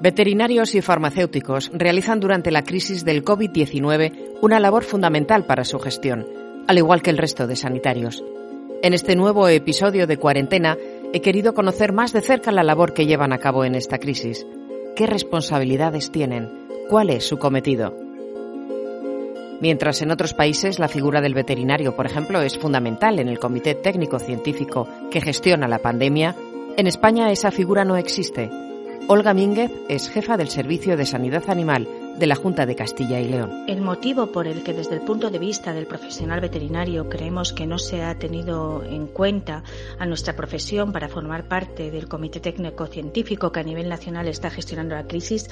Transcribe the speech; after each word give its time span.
Veterinarios 0.00 0.76
y 0.76 0.80
farmacéuticos 0.80 1.72
realizan 1.74 2.20
durante 2.20 2.52
la 2.52 2.62
crisis 2.62 3.04
del 3.04 3.24
COVID-19 3.24 4.38
una 4.40 4.60
labor 4.60 4.84
fundamental 4.84 5.44
para 5.44 5.64
su 5.64 5.80
gestión, 5.80 6.24
al 6.68 6.78
igual 6.78 7.02
que 7.02 7.10
el 7.10 7.18
resto 7.18 7.48
de 7.48 7.56
sanitarios. 7.56 8.22
En 8.84 8.94
este 8.94 9.16
nuevo 9.16 9.48
episodio 9.48 10.06
de 10.06 10.16
cuarentena 10.16 10.78
he 11.12 11.20
querido 11.20 11.52
conocer 11.52 11.92
más 11.92 12.12
de 12.12 12.20
cerca 12.20 12.52
la 12.52 12.62
labor 12.62 12.94
que 12.94 13.06
llevan 13.06 13.32
a 13.32 13.38
cabo 13.38 13.64
en 13.64 13.74
esta 13.74 13.98
crisis. 13.98 14.46
¿Qué 14.94 15.04
responsabilidades 15.06 16.12
tienen? 16.12 16.48
¿Cuál 16.88 17.10
es 17.10 17.26
su 17.26 17.38
cometido? 17.38 17.92
Mientras 19.60 20.00
en 20.00 20.12
otros 20.12 20.32
países 20.32 20.78
la 20.78 20.86
figura 20.86 21.20
del 21.20 21.34
veterinario, 21.34 21.96
por 21.96 22.06
ejemplo, 22.06 22.40
es 22.40 22.56
fundamental 22.56 23.18
en 23.18 23.26
el 23.26 23.40
Comité 23.40 23.74
Técnico 23.74 24.20
Científico 24.20 24.86
que 25.10 25.20
gestiona 25.20 25.66
la 25.66 25.80
pandemia, 25.80 26.36
en 26.76 26.86
España 26.86 27.32
esa 27.32 27.50
figura 27.50 27.84
no 27.84 27.96
existe 27.96 28.48
Olga 29.06 29.32
Mínguez 29.32 29.70
es 29.88 30.08
jefa 30.10 30.36
del 30.36 30.48
Servicio 30.48 30.96
de 30.96 31.06
Sanidad 31.06 31.48
Animal 31.48 31.88
de 32.18 32.26
la 32.26 32.34
Junta 32.34 32.66
de 32.66 32.74
Castilla 32.74 33.20
y 33.20 33.28
León. 33.28 33.64
El 33.68 33.80
motivo 33.80 34.32
por 34.32 34.48
el 34.48 34.62
que 34.64 34.72
desde 34.72 34.96
el 34.96 35.02
punto 35.02 35.30
de 35.30 35.38
vista 35.38 35.72
del 35.72 35.86
profesional 35.86 36.40
veterinario 36.40 37.08
creemos 37.08 37.52
que 37.52 37.66
no 37.66 37.78
se 37.78 38.02
ha 38.02 38.18
tenido 38.18 38.82
en 38.84 39.06
cuenta 39.06 39.62
a 39.98 40.06
nuestra 40.06 40.34
profesión 40.34 40.92
para 40.92 41.08
formar 41.08 41.46
parte 41.46 41.90
del 41.90 42.08
Comité 42.08 42.40
Técnico 42.40 42.86
Científico 42.86 43.52
que 43.52 43.60
a 43.60 43.64
nivel 43.64 43.88
nacional 43.88 44.26
está 44.26 44.50
gestionando 44.50 44.96
la 44.96 45.06
crisis 45.06 45.48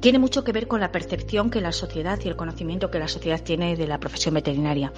tiene 0.00 0.18
mucho 0.18 0.44
que 0.44 0.52
ver 0.52 0.68
con 0.68 0.80
la 0.80 0.92
percepción 0.92 1.50
que 1.50 1.60
la 1.60 1.72
sociedad 1.72 2.18
y 2.24 2.28
el 2.28 2.36
conocimiento 2.36 2.90
que 2.90 2.98
la 2.98 3.08
sociedad 3.08 3.42
tiene 3.42 3.76
de 3.76 3.86
la 3.86 3.98
profesión 3.98 4.34
veterinaria. 4.34 4.92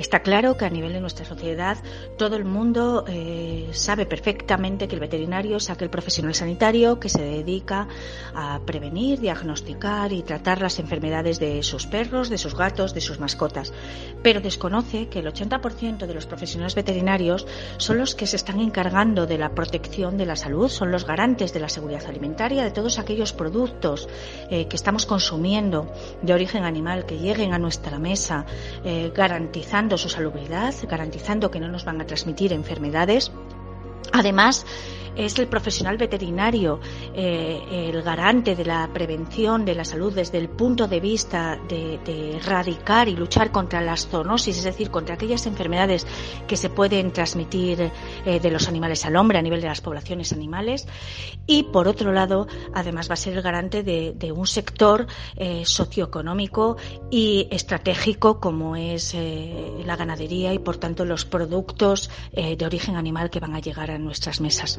Está 0.00 0.20
claro 0.20 0.56
que 0.56 0.64
a 0.64 0.70
nivel 0.70 0.94
de 0.94 1.00
nuestra 1.02 1.26
sociedad 1.26 1.76
todo 2.16 2.36
el 2.36 2.46
mundo 2.46 3.04
eh, 3.06 3.68
sabe 3.72 4.06
perfectamente 4.06 4.88
que 4.88 4.94
el 4.94 5.00
veterinario 5.00 5.58
es 5.58 5.68
aquel 5.68 5.90
profesional 5.90 6.34
sanitario 6.34 6.98
que 6.98 7.10
se 7.10 7.20
dedica 7.20 7.86
a 8.34 8.60
prevenir, 8.64 9.20
diagnosticar 9.20 10.14
y 10.14 10.22
tratar 10.22 10.62
las 10.62 10.78
enfermedades 10.78 11.38
de 11.38 11.62
sus 11.62 11.86
perros, 11.86 12.30
de 12.30 12.38
sus 12.38 12.56
gatos, 12.56 12.94
de 12.94 13.02
sus 13.02 13.20
mascotas. 13.20 13.74
Pero 14.22 14.40
desconoce 14.40 15.08
que 15.08 15.18
el 15.18 15.26
80% 15.26 16.06
de 16.06 16.14
los 16.14 16.24
profesionales 16.24 16.74
veterinarios 16.74 17.46
son 17.76 17.98
los 17.98 18.14
que 18.14 18.26
se 18.26 18.36
están 18.36 18.58
encargando 18.60 19.26
de 19.26 19.36
la 19.36 19.54
protección 19.54 20.16
de 20.16 20.24
la 20.24 20.36
salud, 20.36 20.70
son 20.70 20.92
los 20.92 21.04
garantes 21.04 21.52
de 21.52 21.60
la 21.60 21.68
seguridad 21.68 22.06
alimentaria, 22.06 22.64
de 22.64 22.70
todos 22.70 22.98
aquellos 22.98 23.34
productos 23.34 24.08
eh, 24.48 24.66
que 24.66 24.76
estamos 24.76 25.04
consumiendo 25.04 25.92
de 26.22 26.32
origen 26.32 26.64
animal 26.64 27.04
que 27.04 27.18
lleguen 27.18 27.52
a 27.52 27.58
nuestra 27.58 27.98
mesa, 27.98 28.46
eh, 28.82 29.12
garantizando 29.14 29.89
su 29.98 30.08
salubridad, 30.08 30.74
garantizando 30.88 31.50
que 31.50 31.60
no 31.60 31.68
nos 31.68 31.84
van 31.84 32.00
a 32.00 32.06
transmitir 32.06 32.52
enfermedades. 32.52 33.32
Además, 34.12 34.66
es 35.16 35.38
el 35.38 35.48
profesional 35.48 35.96
veterinario 35.96 36.80
eh, 37.14 37.90
el 37.90 38.02
garante 38.02 38.54
de 38.54 38.64
la 38.64 38.88
prevención 38.92 39.64
de 39.64 39.74
la 39.74 39.84
salud 39.84 40.12
desde 40.14 40.38
el 40.38 40.48
punto 40.48 40.86
de 40.86 41.00
vista 41.00 41.58
de, 41.68 42.00
erradicar 42.36 43.08
y 43.08 43.16
luchar 43.16 43.50
contra 43.50 43.80
las 43.80 44.08
zoonosis, 44.08 44.58
es 44.58 44.64
decir, 44.64 44.90
contra 44.90 45.14
aquellas 45.14 45.46
enfermedades 45.46 46.06
que 46.46 46.56
se 46.56 46.70
pueden 46.70 47.12
transmitir 47.12 47.90
eh, 48.24 48.40
de 48.40 48.50
los 48.50 48.68
animales 48.68 49.04
al 49.04 49.16
hombre 49.16 49.38
a 49.38 49.42
nivel 49.42 49.60
de 49.60 49.68
las 49.68 49.80
poblaciones 49.80 50.32
animales. 50.32 50.86
Y 51.46 51.64
por 51.64 51.88
otro 51.88 52.12
lado, 52.12 52.46
además 52.74 53.08
va 53.08 53.14
a 53.14 53.16
ser 53.16 53.34
el 53.34 53.42
garante 53.42 53.82
de, 53.82 54.32
un 54.32 54.46
sector 54.46 55.06
eh, 55.36 55.64
socioeconómico 55.64 56.76
y 57.10 57.48
estratégico 57.50 58.40
como 58.40 58.76
es 58.76 59.14
la 59.84 59.96
ganadería 59.96 60.52
y 60.52 60.58
por 60.58 60.76
tanto 60.76 61.04
los 61.04 61.24
productos 61.24 62.10
de 62.32 62.64
origen 62.64 62.96
animal 62.96 63.30
que 63.30 63.40
van 63.40 63.54
a 63.54 63.60
llegar 63.60 63.90
a 63.90 63.98
nuestras 63.98 64.40
mesas. 64.40 64.78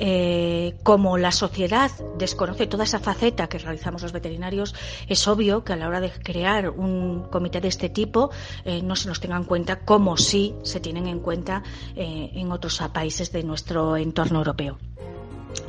Eh, 0.00 0.76
como 0.84 1.18
la 1.18 1.32
sociedad 1.32 1.90
desconoce 2.16 2.68
toda 2.68 2.84
esa 2.84 3.00
faceta 3.00 3.48
que 3.48 3.58
realizamos 3.58 4.02
los 4.02 4.12
veterinarios, 4.12 4.74
es 5.08 5.26
obvio 5.26 5.64
que 5.64 5.72
a 5.72 5.76
la 5.76 5.88
hora 5.88 6.00
de 6.00 6.10
crear 6.10 6.70
un 6.70 7.24
comité 7.30 7.60
de 7.60 7.68
este 7.68 7.88
tipo 7.88 8.30
eh, 8.64 8.80
no 8.80 8.94
se 8.94 9.08
nos 9.08 9.18
tenga 9.18 9.36
en 9.36 9.44
cuenta 9.44 9.80
como 9.80 10.16
sí 10.16 10.54
se 10.62 10.78
tienen 10.78 11.08
en 11.08 11.18
cuenta 11.18 11.64
eh, 11.96 12.30
en 12.32 12.52
otros 12.52 12.80
países 12.92 13.32
de 13.32 13.42
nuestro 13.42 13.96
entorno 13.96 14.38
europeo. 14.38 14.78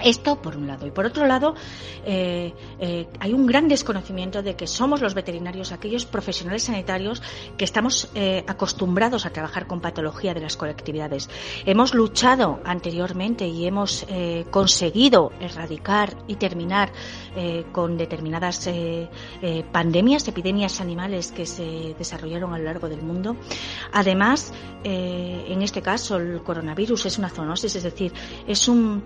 Esto 0.03 0.41
por 0.41 0.55
un 0.55 0.67
lado. 0.67 0.85
Y 0.85 0.91
por 0.91 1.05
otro 1.05 1.25
lado, 1.25 1.55
hay 2.05 3.33
un 3.33 3.47
gran 3.47 3.67
desconocimiento 3.67 4.43
de 4.43 4.55
que 4.55 4.67
somos 4.67 5.01
los 5.01 5.13
veterinarios 5.13 5.71
aquellos 5.71 6.05
profesionales 6.05 6.63
sanitarios 6.63 7.21
que 7.57 7.65
estamos 7.65 8.09
acostumbrados 8.45 9.25
a 9.25 9.31
trabajar 9.31 9.67
con 9.67 9.81
patología 9.81 10.33
de 10.33 10.41
las 10.41 10.57
colectividades. 10.57 11.29
Hemos 11.65 11.93
luchado 11.93 12.59
anteriormente 12.65 13.47
y 13.47 13.65
hemos 13.65 14.05
conseguido 14.51 15.31
erradicar 15.39 16.15
y 16.27 16.35
terminar 16.35 16.91
con 17.71 17.97
determinadas 17.97 18.69
pandemias, 19.71 20.27
epidemias 20.27 20.81
animales 20.81 21.31
que 21.31 21.45
se 21.45 21.95
desarrollaron 21.97 22.53
a 22.53 22.57
lo 22.57 22.65
largo 22.65 22.89
del 22.89 23.01
mundo. 23.01 23.35
Además, 23.93 24.53
en 24.83 25.61
este 25.61 25.81
caso, 25.81 26.17
el 26.17 26.41
coronavirus 26.41 27.05
es 27.05 27.17
una 27.17 27.29
zoonosis, 27.29 27.75
es 27.75 27.83
decir, 27.83 28.13
es 28.47 28.67
un 28.67 29.03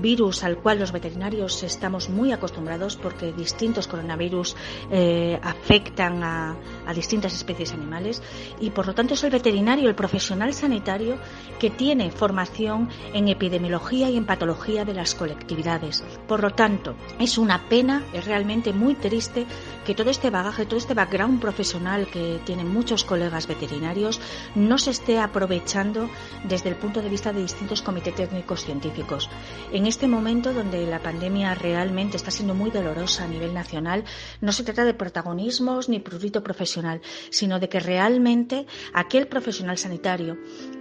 virus 0.00 0.44
al 0.44 0.58
cual 0.58 0.78
los 0.78 0.92
veterinarios 0.92 1.62
estamos 1.62 2.08
muy 2.08 2.32
acostumbrados 2.32 2.96
porque 2.96 3.32
distintos 3.32 3.86
coronavirus 3.86 4.56
eh, 4.90 5.38
afectan 5.42 6.22
a, 6.22 6.56
distintas 6.94 7.34
especies 7.34 7.72
animales 7.72 8.22
y 8.60 8.70
por 8.70 8.86
lo 8.86 8.94
tanto 8.94 9.14
es 9.14 9.22
el 9.22 9.30
veterinario, 9.30 9.88
el 9.88 9.94
profesional 9.94 10.52
sanitario 10.54 11.18
que 11.58 11.70
tiene 11.70 12.10
formación 12.10 12.88
en 13.12 13.28
epidemiología 13.28 14.10
y 14.10 14.16
en 14.16 14.24
patología 14.28 14.84
de 14.84 14.94
las 14.94 15.14
colectividades. 15.14 16.04
Por 16.28 16.42
lo 16.42 16.50
tanto, 16.50 16.94
es 17.18 17.38
una 17.38 17.68
pena, 17.68 18.04
es 18.12 18.26
realmente 18.26 18.74
muy 18.74 18.94
triste 18.94 19.46
que 19.86 19.94
todo 19.94 20.10
este 20.10 20.28
bagaje, 20.28 20.66
todo 20.66 20.76
este 20.76 20.92
background 20.92 21.40
profesional 21.40 22.06
que 22.08 22.38
tienen 22.44 22.68
muchos 22.68 23.04
colegas 23.04 23.46
veterinarios 23.46 24.20
no 24.54 24.76
se 24.76 24.90
esté 24.90 25.18
aprovechando 25.18 26.10
desde 26.44 26.68
el 26.68 26.76
punto 26.76 27.00
de 27.00 27.08
vista 27.08 27.32
de 27.32 27.40
distintos 27.40 27.80
comités 27.80 28.14
técnicos 28.14 28.64
científicos. 28.64 29.30
En 29.72 29.86
este 29.86 30.06
momento 30.06 30.52
donde 30.52 30.86
la 30.86 31.00
pandemia 31.00 31.54
realmente 31.54 32.18
está 32.18 32.30
siendo 32.30 32.54
muy 32.54 32.70
dolorosa 32.70 33.24
a 33.24 33.28
nivel 33.28 33.54
nacional, 33.54 34.04
no 34.42 34.52
se 34.52 34.62
trata 34.62 34.84
de 34.84 34.92
protagonismos 34.92 35.88
ni 35.88 36.00
prurito 36.00 36.42
profesional, 36.42 37.00
sino 37.30 37.58
de 37.58 37.70
que 37.70 37.80
realmente 37.80 38.66
aquel 38.92 39.26
profesional 39.26 39.78
sanitario 39.78 40.36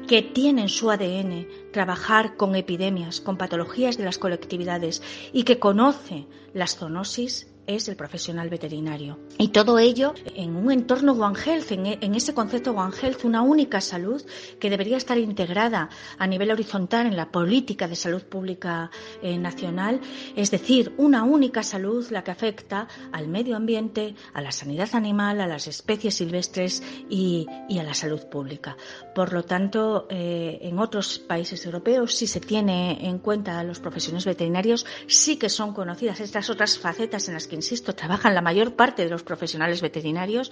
que 0.07 0.21
tiene 0.21 0.63
en 0.63 0.69
su 0.69 0.89
ADN 0.89 1.47
trabajar 1.71 2.37
con 2.37 2.55
epidemias, 2.55 3.21
con 3.21 3.37
patologías 3.37 3.97
de 3.97 4.05
las 4.05 4.17
colectividades 4.17 5.03
y 5.33 5.43
que 5.43 5.59
conoce 5.59 6.25
las 6.53 6.77
zoonosis, 6.77 7.47
es 7.67 7.87
el 7.89 7.95
profesional 7.95 8.49
veterinario. 8.49 9.19
Y 9.37 9.49
todo 9.49 9.77
ello 9.77 10.13
en 10.35 10.55
un 10.55 10.71
entorno 10.71 11.11
One 11.11 11.37
Health, 11.37 11.71
en, 11.71 12.15
ese 12.15 12.33
concepto 12.33 12.71
One 12.71 12.95
Health, 12.99 13.25
una 13.25 13.41
única 13.41 13.81
salud 13.81 14.23
que 14.59 14.69
debería 14.69 14.97
estar 14.97 15.17
integrada 15.17 15.89
a 16.17 16.27
nivel 16.27 16.51
horizontal 16.51 17.05
en 17.05 17.17
la 17.17 17.29
política 17.29 17.87
de 17.87 17.95
salud 17.95 18.23
pública 18.23 18.89
eh, 19.21 19.37
nacional, 19.37 19.99
es 20.35 20.49
decir, 20.49 20.93
una 20.97 21.23
única 21.23 21.61
salud 21.61 22.07
la 22.09 22.23
que 22.23 22.31
afecta 22.31 22.87
al 23.11 23.27
medio 23.27 23.55
ambiente, 23.55 24.15
a 24.33 24.41
la 24.41 24.51
sanidad 24.51 24.89
animal, 24.93 25.41
a 25.41 25.47
las 25.47 25.67
especies 25.67 26.15
silvestres 26.15 26.81
y, 27.09 27.45
a 27.77 27.83
la 27.83 27.93
salud 27.93 28.21
pública. 28.27 28.77
Por 29.13 29.33
lo 29.33 29.43
tanto, 29.43 30.07
eh, 30.09 30.59
en 30.61 30.79
otros 30.79 31.19
países 31.19 31.65
europeos 31.65 32.15
sí 32.15 32.27
se 32.27 32.39
tiene 32.39 33.07
en 33.07 33.19
cuenta 33.19 33.59
a 33.59 33.63
los 33.63 33.79
profesionales 33.79 34.25
veterinarios, 34.25 34.85
sí 35.07 35.37
que 35.37 35.49
son 35.49 35.73
conocidas 35.73 36.19
estas 36.21 36.49
otras 36.49 36.77
facetas 36.77 37.27
en 37.27 37.33
las 37.33 37.47
que 37.47 37.56
insisto, 37.57 37.93
trabajan 37.93 38.33
la 38.33 38.41
mayor 38.41 38.75
parte 38.75 39.03
de 39.03 39.09
los 39.09 39.23
profesionales 39.23 39.81
veterinarios, 39.81 40.51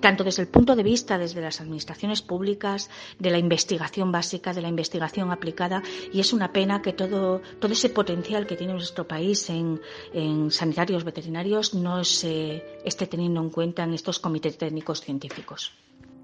tanto 0.00 0.22
desde 0.22 0.42
el 0.42 0.48
punto 0.48 0.76
de 0.76 0.82
vista 0.82 1.16
desde 1.16 1.40
las 1.40 1.60
administraciones 1.60 2.20
públicas, 2.20 2.90
de 3.18 3.30
la 3.30 3.38
investigación 3.38 4.12
básica, 4.12 4.52
de 4.52 4.60
la 4.60 4.68
investigación 4.68 5.30
aplicada, 5.30 5.82
y 6.12 6.20
es 6.20 6.32
una 6.32 6.52
pena 6.52 6.82
que 6.82 6.92
todo, 6.92 7.40
todo 7.58 7.72
ese 7.72 7.88
potencial 7.88 8.46
que 8.46 8.56
tiene 8.56 8.74
nuestro 8.74 9.08
país 9.08 9.48
en, 9.48 9.80
en 10.12 10.50
sanitarios 10.50 11.04
veterinarios 11.04 11.72
no 11.72 12.04
se 12.04 12.62
esté 12.84 13.06
teniendo 13.06 13.40
en 13.40 13.50
cuenta 13.50 13.84
en 13.84 13.94
estos 13.94 14.18
comités 14.18 14.58
técnicos 14.58 15.00
científicos. 15.00 15.72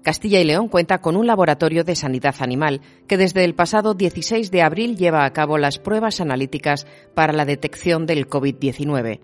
Castilla 0.07 0.39
y 0.39 0.45
León 0.45 0.69
cuenta 0.69 0.99
con 0.99 1.17
un 1.17 1.27
laboratorio 1.27 1.83
de 1.83 1.93
sanidad 1.93 2.35
animal 2.39 2.79
que 3.07 3.17
desde 3.17 3.43
el 3.43 3.55
pasado 3.55 3.93
16 3.93 4.51
de 4.51 4.61
abril 4.61 4.95
lleva 4.95 5.25
a 5.25 5.33
cabo 5.33 5.57
las 5.57 5.79
pruebas 5.79 6.21
analíticas 6.21 6.87
para 7.13 7.33
la 7.33 7.43
detección 7.43 8.05
del 8.05 8.29
COVID-19. 8.29 9.19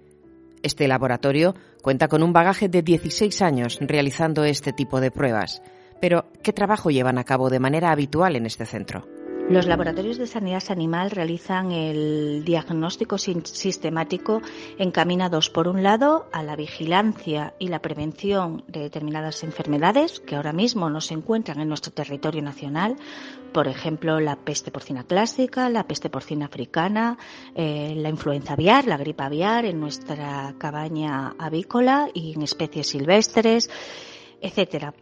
Este 0.63 0.87
laboratorio 0.87 1.55
cuenta 1.81 2.07
con 2.07 2.23
un 2.23 2.33
bagaje 2.33 2.69
de 2.69 2.81
16 2.81 3.41
años 3.41 3.77
realizando 3.81 4.45
este 4.45 4.71
tipo 4.71 5.01
de 5.01 5.11
pruebas. 5.11 5.61
Pero, 5.99 6.25
¿qué 6.41 6.53
trabajo 6.53 6.89
llevan 6.89 7.17
a 7.17 7.25
cabo 7.25 7.49
de 7.49 7.59
manera 7.59 7.91
habitual 7.91 8.35
en 8.35 8.45
este 8.45 8.65
centro? 8.65 9.05
Los 9.49 9.67
laboratorios 9.67 10.17
de 10.17 10.25
sanidad 10.25 10.63
animal 10.69 11.11
realizan 11.11 11.71
el 11.71 12.43
diagnóstico 12.45 13.17
sistemático 13.17 14.41
encaminados, 14.79 15.49
por 15.49 15.67
un 15.67 15.83
lado, 15.83 16.27
a 16.31 16.43
la 16.43 16.55
vigilancia 16.55 17.53
y 17.59 17.67
la 17.67 17.81
prevención 17.81 18.63
de 18.67 18.79
determinadas 18.79 19.43
enfermedades 19.43 20.21
que 20.21 20.37
ahora 20.37 20.53
mismo 20.53 20.89
no 20.89 21.01
se 21.01 21.13
encuentran 21.13 21.59
en 21.59 21.67
nuestro 21.67 21.91
territorio 21.91 22.41
nacional, 22.41 22.95
por 23.51 23.67
ejemplo, 23.67 24.19
la 24.21 24.37
peste 24.37 24.71
porcina 24.71 25.03
clásica, 25.03 25.69
la 25.69 25.87
peste 25.87 26.09
porcina 26.09 26.45
africana, 26.45 27.17
eh, 27.53 27.93
la 27.97 28.09
influenza 28.09 28.53
aviar, 28.53 28.87
la 28.87 28.97
gripe 28.97 29.23
aviar 29.23 29.65
en 29.65 29.79
nuestra 29.79 30.55
cabaña 30.57 31.35
avícola 31.37 32.09
y 32.13 32.33
en 32.33 32.43
especies 32.43 32.87
silvestres, 32.87 33.69
etcétera. 34.41 34.93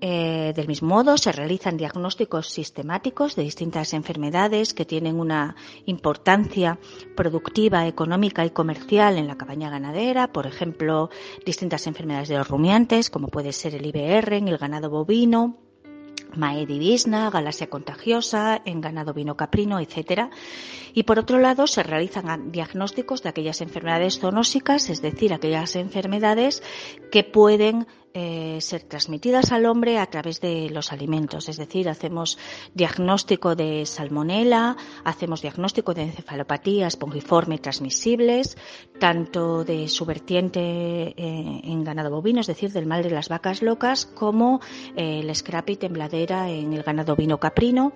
Eh, 0.00 0.52
del 0.54 0.68
mismo 0.68 0.88
modo, 0.88 1.16
se 1.16 1.32
realizan 1.32 1.76
diagnósticos 1.76 2.48
sistemáticos 2.48 3.36
de 3.36 3.42
distintas 3.42 3.94
enfermedades 3.94 4.74
que 4.74 4.84
tienen 4.84 5.18
una 5.18 5.56
importancia 5.86 6.78
productiva, 7.16 7.86
económica 7.86 8.44
y 8.44 8.50
comercial 8.50 9.16
en 9.16 9.28
la 9.28 9.38
cabaña 9.38 9.70
ganadera, 9.70 10.32
por 10.32 10.46
ejemplo, 10.46 11.10
distintas 11.46 11.86
enfermedades 11.86 12.28
de 12.28 12.36
los 12.36 12.48
rumiantes, 12.48 13.08
como 13.08 13.28
puede 13.28 13.52
ser 13.52 13.74
el 13.74 13.86
IBR 13.86 14.34
en 14.34 14.48
el 14.48 14.58
ganado 14.58 14.90
bovino, 14.90 15.58
Maedivisna, 16.36 17.30
galaxia 17.30 17.68
contagiosa, 17.68 18.60
en 18.64 18.80
ganado 18.80 19.14
vino 19.14 19.36
caprino, 19.36 19.78
etc. 19.78 20.30
Y 20.92 21.04
por 21.04 21.18
otro 21.18 21.38
lado, 21.38 21.66
se 21.66 21.82
realizan 21.82 22.50
diagnósticos 22.50 23.22
de 23.22 23.28
aquellas 23.28 23.60
enfermedades 23.60 24.18
zoonósicas, 24.18 24.90
es 24.90 25.00
decir, 25.00 25.32
aquellas 25.32 25.76
enfermedades 25.76 26.62
que 27.10 27.24
pueden 27.24 27.86
eh, 28.16 28.60
ser 28.60 28.84
transmitidas 28.84 29.50
al 29.50 29.66
hombre 29.66 29.98
a 29.98 30.06
través 30.06 30.40
de 30.40 30.70
los 30.70 30.92
alimentos. 30.92 31.48
Es 31.48 31.56
decir, 31.56 31.88
hacemos 31.88 32.38
diagnóstico 32.72 33.56
de 33.56 33.84
salmonela, 33.86 34.76
hacemos 35.02 35.42
diagnóstico 35.42 35.94
de 35.94 36.02
encefalopatía 36.02 36.86
espongiforme 36.86 37.58
transmisibles, 37.58 38.56
tanto 39.00 39.64
de 39.64 39.88
su 39.88 40.04
vertiente 40.04 40.60
eh, 40.60 41.60
en 41.64 41.82
ganado 41.82 42.12
bovino, 42.12 42.40
es 42.40 42.46
decir, 42.46 42.70
del 42.70 42.86
mal 42.86 43.02
de 43.02 43.10
las 43.10 43.28
vacas 43.28 43.62
locas, 43.62 44.06
como 44.06 44.60
eh, 44.94 45.18
el 45.24 45.34
scrappy 45.34 45.74
tembladera 45.74 46.48
en 46.48 46.72
el 46.72 46.84
ganado 46.84 47.16
vino 47.16 47.40
caprino. 47.40 47.94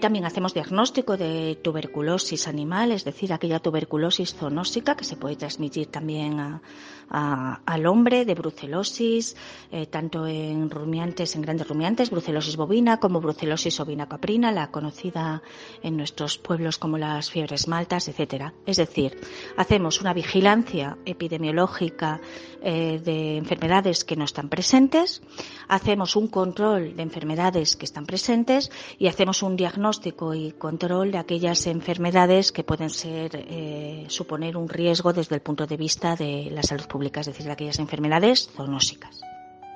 También 0.00 0.24
hacemos 0.24 0.54
diagnóstico 0.54 1.16
de 1.16 1.60
tuberculosis 1.62 2.48
animal, 2.48 2.92
es 2.92 3.04
decir, 3.04 3.32
aquella 3.32 3.60
tuberculosis 3.60 4.34
zoonósica 4.34 4.96
que 4.96 5.04
se 5.04 5.16
puede 5.16 5.36
transmitir 5.36 5.88
también 5.88 6.60
al 7.08 7.86
hombre, 7.86 8.24
de 8.24 8.34
brucelosis, 8.34 9.36
eh, 9.70 9.86
tanto 9.86 10.26
en 10.26 10.70
rumiantes, 10.70 11.36
en 11.36 11.42
grandes 11.42 11.68
rumiantes, 11.68 12.10
brucelosis 12.10 12.56
bovina 12.56 12.98
como 12.98 13.20
brucelosis 13.20 13.78
ovina 13.80 14.08
caprina, 14.08 14.52
la 14.52 14.70
conocida 14.70 15.42
en 15.82 15.96
nuestros 15.96 16.38
pueblos 16.38 16.78
como 16.78 16.98
las 16.98 17.30
fiebres 17.30 17.68
maltas, 17.68 18.08
etcétera. 18.08 18.54
Es 18.66 18.76
decir, 18.76 19.18
hacemos 19.56 20.00
una 20.00 20.12
vigilancia 20.12 20.98
epidemiológica 21.04 22.20
eh, 22.62 23.00
de 23.04 23.36
enfermedades 23.36 24.04
que 24.04 24.16
no 24.16 24.24
están 24.24 24.48
presentes, 24.48 25.22
hacemos 25.68 26.16
un 26.16 26.28
control 26.28 26.96
de 26.96 27.02
enfermedades 27.02 27.76
que 27.76 27.84
están 27.84 28.06
presentes 28.06 28.70
y 28.98 29.06
hacemos 29.06 29.42
un 29.42 29.56
diagnóstico 29.56 30.34
y 30.34 30.52
control 30.52 31.12
de 31.12 31.18
aquellas 31.18 31.66
enfermedades 31.66 32.52
que 32.52 32.64
pueden 32.64 32.90
ser 32.90 33.30
eh, 33.34 34.06
suponer 34.08 34.56
un 34.56 34.68
riesgo 34.68 35.12
desde 35.12 35.36
el 35.36 35.42
punto 35.42 35.66
de 35.66 35.76
vista 35.76 36.16
de 36.16 36.48
la 36.50 36.62
salud 36.62 36.86
pública, 36.86 36.95
es 37.20 37.26
decir, 37.26 37.46
de 37.46 37.52
aquellas 37.52 37.78
enfermedades 37.78 38.48
zoonósicas. 38.54 39.20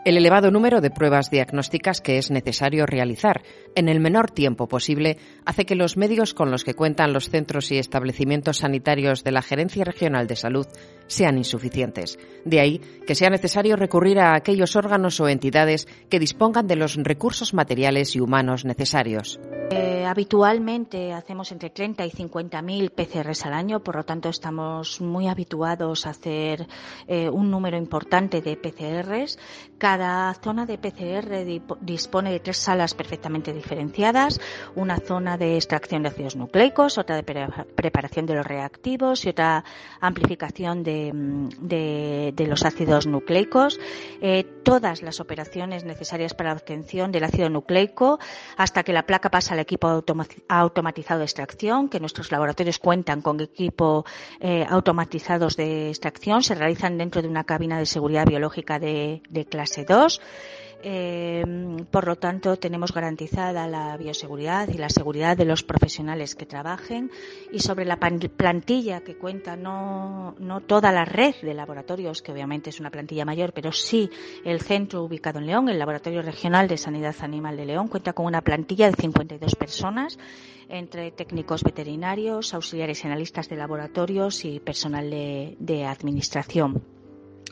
El 0.02 0.16
elevado 0.16 0.50
número 0.50 0.80
de 0.80 0.90
pruebas 0.90 1.30
diagnósticas 1.30 2.00
que 2.00 2.16
es 2.16 2.30
necesario 2.30 2.86
realizar 2.86 3.42
en 3.74 3.90
el 3.90 4.00
menor 4.00 4.30
tiempo 4.30 4.66
posible 4.66 5.18
hace 5.44 5.66
que 5.66 5.74
los 5.74 5.98
medios 5.98 6.32
con 6.32 6.50
los 6.50 6.64
que 6.64 6.72
cuentan 6.72 7.12
los 7.12 7.28
centros 7.28 7.70
y 7.70 7.76
establecimientos 7.76 8.58
sanitarios 8.58 9.24
de 9.24 9.32
la 9.32 9.42
Gerencia 9.42 9.84
Regional 9.84 10.26
de 10.26 10.36
Salud 10.36 10.66
sean 11.06 11.36
insuficientes. 11.36 12.18
De 12.46 12.60
ahí 12.60 12.80
que 13.06 13.14
sea 13.14 13.28
necesario 13.28 13.76
recurrir 13.76 14.20
a 14.20 14.34
aquellos 14.34 14.74
órganos 14.74 15.20
o 15.20 15.28
entidades 15.28 15.86
que 16.08 16.18
dispongan 16.18 16.66
de 16.66 16.76
los 16.76 16.96
recursos 16.96 17.52
materiales 17.52 18.16
y 18.16 18.20
humanos 18.20 18.64
necesarios. 18.64 19.38
Eh, 19.72 20.04
habitualmente 20.04 21.12
hacemos 21.12 21.52
entre 21.52 21.70
30 21.70 22.04
y 22.04 22.10
50 22.10 22.60
mil 22.62 22.90
PCRs 22.90 23.46
al 23.46 23.52
año, 23.52 23.80
por 23.80 23.96
lo 23.96 24.04
tanto 24.04 24.28
estamos 24.28 25.00
muy 25.00 25.28
habituados 25.28 26.06
a 26.06 26.10
hacer 26.10 26.66
eh, 27.06 27.28
un 27.28 27.50
número 27.50 27.76
importante 27.76 28.40
de 28.40 28.56
PCRs. 28.56 29.38
Zona 30.42 30.66
de 30.66 30.78
PCR 30.78 31.28
dispone 31.80 32.30
de 32.30 32.40
tres 32.40 32.58
salas 32.58 32.94
perfectamente 32.94 33.52
diferenciadas, 33.52 34.40
una 34.74 34.98
zona 34.98 35.36
de 35.36 35.56
extracción 35.56 36.02
de 36.02 36.08
ácidos 36.08 36.36
nucleicos, 36.36 36.98
otra 36.98 37.16
de 37.16 37.22
preparación 37.22 38.26
de 38.26 38.34
los 38.34 38.46
reactivos 38.46 39.24
y 39.24 39.30
otra 39.30 39.64
amplificación 40.00 40.82
de, 40.82 42.46
los 42.46 42.64
ácidos 42.64 43.06
nucleicos. 43.06 43.78
Eh, 44.20 44.44
todas 44.62 45.02
las 45.02 45.20
operaciones 45.20 45.84
necesarias 45.84 46.34
para 46.34 46.50
la 46.50 46.56
obtención 46.56 47.12
del 47.12 47.24
ácido 47.24 47.48
nucleico 47.48 48.18
hasta 48.56 48.82
que 48.82 48.92
la 48.92 49.06
placa 49.06 49.30
pasa 49.30 49.54
al 49.54 49.60
equipo 49.60 50.04
automatizado 50.48 51.18
de 51.20 51.24
extracción, 51.24 51.88
que 51.88 52.00
nuestros 52.00 52.30
laboratorios 52.30 52.78
cuentan 52.78 53.22
con 53.22 53.40
equipo 53.40 54.04
eh, 54.40 54.66
automatizados 54.68 55.56
de 55.56 55.88
extracción, 55.88 56.42
se 56.42 56.54
realizan 56.54 56.98
dentro 56.98 57.22
de 57.22 57.28
una 57.28 57.44
cabina 57.44 57.78
de 57.78 57.86
seguridad 57.86 58.26
biológica 58.26 58.78
de 58.78 59.20
clase 59.50 59.79
2 59.84 60.20
eh, 60.82 61.44
por 61.90 62.06
lo 62.06 62.16
tanto, 62.16 62.56
tenemos 62.56 62.92
garantizada 62.92 63.66
la 63.68 63.96
bioseguridad 63.98 64.68
y 64.68 64.78
la 64.78 64.88
seguridad 64.88 65.36
de 65.36 65.44
los 65.44 65.62
profesionales 65.62 66.34
que 66.34 66.46
trabajen 66.46 67.10
y 67.52 67.58
sobre 67.60 67.84
la 67.84 67.98
plantilla 67.98 69.00
que 69.00 69.16
cuenta 69.16 69.56
no, 69.56 70.34
no 70.38 70.60
toda 70.62 70.90
la 70.90 71.04
red 71.04 71.34
de 71.42 71.52
laboratorios, 71.52 72.22
que 72.22 72.32
obviamente 72.32 72.70
es 72.70 72.80
una 72.80 72.90
plantilla 72.90 73.26
mayor, 73.26 73.52
pero 73.52 73.72
sí 73.72 74.08
el 74.44 74.60
centro 74.60 75.02
ubicado 75.02 75.38
en 75.38 75.46
León, 75.46 75.68
el 75.68 75.78
Laboratorio 75.78 76.22
Regional 76.22 76.66
de 76.66 76.78
Sanidad 76.78 77.16
Animal 77.20 77.56
de 77.56 77.66
León, 77.66 77.88
cuenta 77.88 78.14
con 78.14 78.24
una 78.24 78.40
plantilla 78.40 78.90
de 78.90 78.96
52 78.96 79.54
personas 79.56 80.18
entre 80.68 81.10
técnicos 81.10 81.62
veterinarios, 81.62 82.54
auxiliares 82.54 83.04
y 83.04 83.06
analistas 83.06 83.48
de 83.48 83.56
laboratorios 83.56 84.44
y 84.44 84.60
personal 84.60 85.10
de 85.10 85.84
administración. 85.84 86.99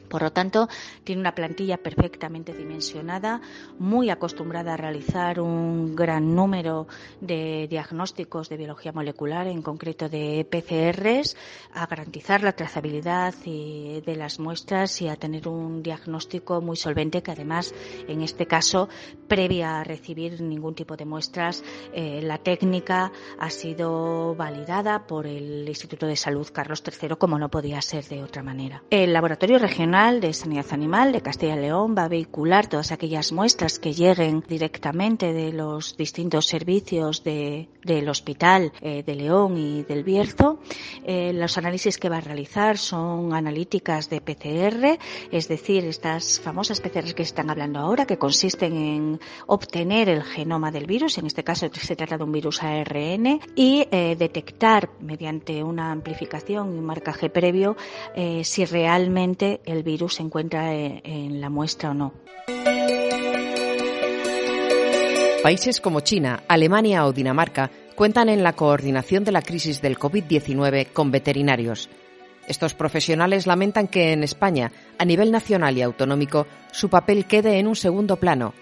Por 0.08 0.22
lo 0.22 0.32
tanto, 0.32 0.68
tiene 1.04 1.20
una 1.20 1.34
plantilla 1.34 1.76
perfectamente 1.76 2.52
dimensionada, 2.52 3.40
muy 3.78 4.10
acostumbrada 4.10 4.74
a 4.74 4.76
realizar 4.76 5.40
un 5.40 5.94
gran 5.94 6.34
número 6.34 6.86
de 7.20 7.66
diagnósticos 7.68 8.48
de 8.48 8.56
biología 8.56 8.92
molecular, 8.92 9.46
en 9.46 9.62
concreto 9.62 10.08
de 10.08 10.46
PCRs, 10.50 11.36
a 11.74 11.86
garantizar 11.86 12.42
la 12.42 12.52
trazabilidad 12.52 13.34
de 13.34 14.14
las 14.16 14.38
muestras 14.38 15.00
y 15.02 15.08
a 15.08 15.16
tener 15.16 15.48
un 15.48 15.82
diagnóstico 15.82 16.60
muy 16.60 16.76
solvente 16.76 17.22
que 17.22 17.32
además, 17.32 17.74
en 18.06 18.22
este 18.22 18.46
caso, 18.46 18.88
previa 19.28 19.80
a 19.80 19.84
recibir 19.84 20.40
ningún 20.40 20.74
tipo 20.74 20.96
de 20.96 21.04
muestras, 21.04 21.62
eh, 21.92 22.20
la 22.22 22.38
técnica 22.38 23.12
ha 23.38 23.50
sido 23.50 24.34
validada 24.34 25.06
por 25.06 25.26
el 25.26 25.68
Instituto 25.68 26.06
de 26.06 26.16
Salud 26.16 26.48
Carlos 26.52 26.82
III 26.86 27.16
como 27.18 27.38
no 27.38 27.50
podía 27.50 27.80
ser 27.82 28.04
de 28.04 28.22
otra 28.22 28.42
manera. 28.42 28.82
El 28.90 29.12
laboratorio 29.12 29.58
regional 29.58 29.97
de 29.98 30.32
Sanidad 30.32 30.66
Animal 30.70 31.10
de 31.10 31.22
Castilla 31.22 31.56
y 31.56 31.60
León 31.60 31.96
va 31.98 32.04
a 32.04 32.08
vehicular 32.08 32.68
todas 32.68 32.92
aquellas 32.92 33.32
muestras 33.32 33.80
que 33.80 33.92
lleguen 33.92 34.44
directamente 34.48 35.32
de 35.32 35.52
los 35.52 35.96
distintos 35.96 36.46
servicios 36.46 37.24
del 37.24 38.08
Hospital 38.08 38.72
eh, 38.80 39.02
de 39.02 39.14
León 39.16 39.58
y 39.58 39.82
del 39.82 40.04
Bierzo. 40.04 40.60
Eh, 41.04 41.32
los 41.32 41.58
análisis 41.58 41.98
que 41.98 42.08
va 42.08 42.18
a 42.18 42.20
realizar 42.20 42.78
son 42.78 43.34
analíticas 43.34 44.08
de 44.08 44.20
PCR, 44.20 45.00
es 45.32 45.48
decir, 45.48 45.84
estas 45.84 46.38
famosas 46.38 46.80
PCR 46.80 47.12
que 47.12 47.24
están 47.24 47.50
hablando 47.50 47.80
ahora, 47.80 48.06
que 48.06 48.18
consisten 48.18 48.76
en 48.76 49.20
obtener 49.48 50.08
el 50.08 50.22
genoma 50.22 50.70
del 50.70 50.86
virus, 50.86 51.18
en 51.18 51.26
este 51.26 51.42
caso 51.42 51.68
se 51.72 51.96
trata 51.96 52.16
de 52.16 52.22
un 52.22 52.30
virus 52.30 52.62
ARN, 52.62 53.40
y 53.56 53.88
eh, 53.90 54.14
detectar 54.16 54.90
mediante 55.00 55.64
una 55.64 55.90
amplificación 55.90 56.72
y 56.72 56.78
un 56.78 56.86
marcaje 56.86 57.30
previo 57.30 57.76
si 58.42 58.64
realmente 58.64 59.60
el 59.64 59.82
virus 59.88 60.16
se 60.16 60.22
encuentra 60.22 60.74
en 60.74 61.40
la 61.40 61.48
muestra 61.48 61.92
o 61.92 61.94
no. 61.94 62.12
Países 65.42 65.80
como 65.80 66.00
China, 66.00 66.42
Alemania 66.46 67.06
o 67.06 67.12
Dinamarca 67.12 67.70
cuentan 67.94 68.28
en 68.28 68.42
la 68.42 68.52
coordinación 68.52 69.24
de 69.24 69.32
la 69.32 69.40
crisis 69.40 69.80
del 69.80 69.98
COVID-19 69.98 70.92
con 70.92 71.10
veterinarios. 71.10 71.88
Estos 72.46 72.74
profesionales 72.74 73.46
lamentan 73.46 73.88
que 73.88 74.12
en 74.12 74.22
España, 74.24 74.72
a 74.98 75.04
nivel 75.06 75.32
nacional 75.32 75.78
y 75.78 75.82
autonómico, 75.82 76.46
su 76.70 76.90
papel 76.90 77.24
quede 77.24 77.58
en 77.58 77.66
un 77.66 77.76
segundo 77.76 78.16
plano. 78.16 78.52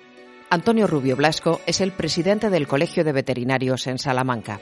Antonio 0.49 0.87
Rubio 0.87 1.17
Blasco 1.17 1.61
es 1.67 1.81
el 1.81 1.91
presidente 1.91 2.51
del 2.51 2.69
Colegio 2.69 3.03
de 3.03 3.13
Veterinarios 3.13 3.89
en 3.89 3.99
Salamanca. 3.99 4.61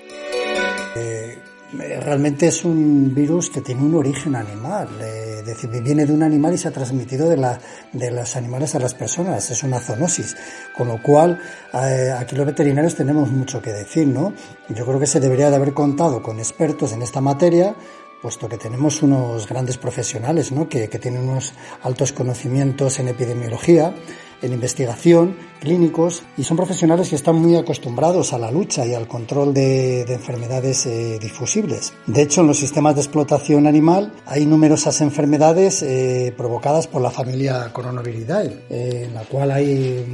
Eh, 0.97 1.37
Eh, 1.37 1.54
realmente 1.79 2.47
es 2.47 2.65
un 2.65 3.15
virus 3.15 3.51
que 3.51 3.61
tiene 3.61 3.83
un 3.83 3.95
origen 3.95 4.37
animal, 4.37 4.89
eh, 5.01 5.37
es 5.39 5.47
decir, 5.47 5.71
viene 5.83 6.07
de 6.07 6.13
un 6.13 6.23
animal 6.23 6.55
y 6.55 6.59
se 6.59 6.69
ha 6.69 6.71
transmitido 6.71 7.29
de, 7.29 7.37
la, 7.37 7.59
los 7.93 8.37
animales 8.37 8.75
a 8.75 8.79
las 8.79 8.95
personas, 8.95 9.51
es 9.51 9.63
una 9.63 9.81
zoonosis, 9.81 10.37
con 10.77 10.89
lo 10.89 11.03
cual 11.03 11.39
eh, 11.73 12.13
aquí 12.17 12.37
los 12.37 12.47
veterinarios 12.47 12.95
tenemos 12.95 13.31
mucho 13.31 13.61
que 13.61 13.73
decir, 13.73 14.07
¿no? 14.07 14.33
Yo 14.69 14.87
creo 14.87 14.99
que 14.99 15.07
se 15.07 15.21
debería 15.21 15.51
de 15.51 15.57
haber 15.57 15.75
contado 15.75 16.23
con 16.23 16.39
expertos 16.39 16.93
en 16.93 17.03
esta 17.03 17.21
materia, 17.21 17.75
puesto 18.23 18.49
que 18.49 18.57
tenemos 18.57 19.03
unos 19.03 19.47
grandes 19.47 19.77
profesionales, 19.77 20.51
¿no? 20.51 20.69
Que 20.69 20.89
tienen 20.89 21.29
unos 21.29 21.53
altos 21.83 22.13
conocimientos 22.13 22.99
en 22.99 23.09
epidemiología, 23.09 23.95
en 24.43 24.53
investigación, 24.53 25.37
clínicos, 25.61 26.23
y 26.37 26.45
son 26.45 26.57
profesionales 26.57 27.09
que 27.09 27.17
están 27.17 27.37
muy 27.37 27.57
acostumbrados 27.57 28.33
a 28.33 28.39
la 28.39 28.51
lucha 28.51 28.87
y 28.87 28.95
al 28.95 29.09
control 29.09 29.55
de, 29.55 30.03
enfermedades 30.03 30.87
eh, 30.87 31.19
difusibles. 31.21 31.93
De 32.07 32.23
hecho, 32.23 32.43
en 32.43 32.47
los 32.47 32.59
sistemas 32.59 32.95
de 32.95 33.01
explotación 33.01 33.67
animal 33.67 34.13
hay 34.27 34.47
numerosas 34.47 35.01
enfermedades 35.01 35.83
eh, 35.83 36.33
provocadas 36.37 36.87
por 36.87 37.03
la 37.03 37.11
familia 37.11 37.73
Coronaviridae, 37.73 38.65
eh, 38.71 39.05
en 39.07 39.15
la 39.15 39.23
cual 39.23 39.51
hay 39.51 40.05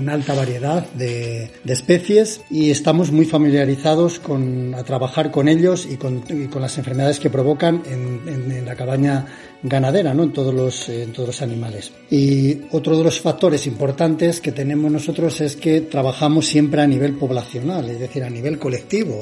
una, 0.00 0.12
alta 0.12 0.34
variedad 0.34 0.86
de, 0.92 1.50
especies 1.66 2.40
y 2.50 2.70
estamos 2.70 3.12
muy 3.12 3.24
familiarizados 3.24 4.18
con, 4.18 4.74
a 4.74 4.82
trabajar 4.82 5.30
con 5.30 5.48
ellos 5.48 5.86
y 5.88 5.96
con, 5.96 6.24
las 6.58 6.76
enfermedades 6.76 7.20
que 7.20 7.30
provocan 7.30 7.82
en, 7.86 8.50
en 8.50 8.66
la 8.66 8.74
cabaña 8.74 9.26
ganadera, 9.62 10.14
¿no? 10.14 10.22
En 10.22 10.32
todos 10.32 10.54
los, 10.54 10.88
en 10.88 11.12
todos 11.12 11.28
los 11.28 11.42
animales. 11.42 11.92
Y 12.10 12.60
otro 12.70 12.96
de 12.96 13.04
los 13.04 13.20
factores 13.20 13.66
importantes 13.66 14.40
que 14.40 14.52
tenemos 14.52 14.90
nosotros 14.90 15.40
es 15.40 15.56
que 15.56 15.80
trabajamos 15.80 16.46
siempre 16.46 16.82
a 16.82 16.86
nivel 16.86 17.14
poblacional, 17.14 17.88
es 17.90 18.00
decir, 18.00 18.22
a 18.22 18.30
nivel 18.30 18.58
colectivo, 18.58 19.18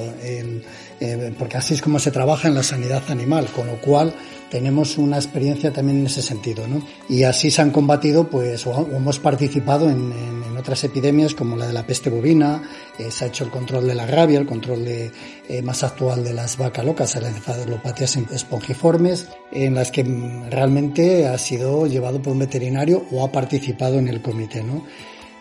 porque 1.38 1.56
así 1.56 1.74
es 1.74 1.82
como 1.82 1.98
se 1.98 2.10
trabaja 2.10 2.48
en 2.48 2.54
la 2.54 2.62
sanidad 2.62 3.02
animal, 3.08 3.46
con 3.54 3.66
lo 3.66 3.80
cual 3.80 4.14
tenemos 4.50 4.98
una 4.98 5.16
experiencia 5.16 5.72
también 5.72 5.98
en 5.98 6.06
ese 6.06 6.22
sentido, 6.22 6.66
¿no? 6.68 6.82
Y 7.08 7.24
así 7.24 7.50
se 7.50 7.62
han 7.62 7.70
combatido, 7.70 8.28
pues, 8.28 8.66
o 8.66 8.86
hemos 8.94 9.18
participado 9.18 9.88
en, 9.90 10.36
otras 10.56 10.84
epidemias 10.84 11.34
como 11.34 11.54
la 11.54 11.66
de 11.66 11.74
la 11.74 11.86
peste 11.86 12.08
bovina, 12.08 12.62
eh, 12.98 13.10
se 13.10 13.26
ha 13.26 13.28
hecho 13.28 13.44
el 13.44 13.50
control 13.50 13.86
de 13.86 13.94
la 13.94 14.06
rabia, 14.06 14.38
el 14.38 14.46
control 14.46 14.86
de, 14.86 15.12
eh, 15.50 15.60
más 15.60 15.84
actual 15.84 16.24
de 16.24 16.32
las 16.32 16.56
vacas 16.56 16.82
locas, 16.82 17.14
las 17.16 17.28
encefalopatías 17.28 18.16
espongiformes, 18.16 19.28
en 19.52 19.74
las 19.74 19.90
que 19.90 20.02
realmente 20.50 21.28
ha 21.28 21.36
sido 21.36 21.86
llevado 21.86 22.22
por 22.22 22.32
un 22.32 22.38
veterinario 22.38 23.04
o 23.12 23.22
ha 23.22 23.30
participado 23.30 23.98
en 23.98 24.08
el 24.08 24.22
comité, 24.22 24.62
¿no? 24.62 24.82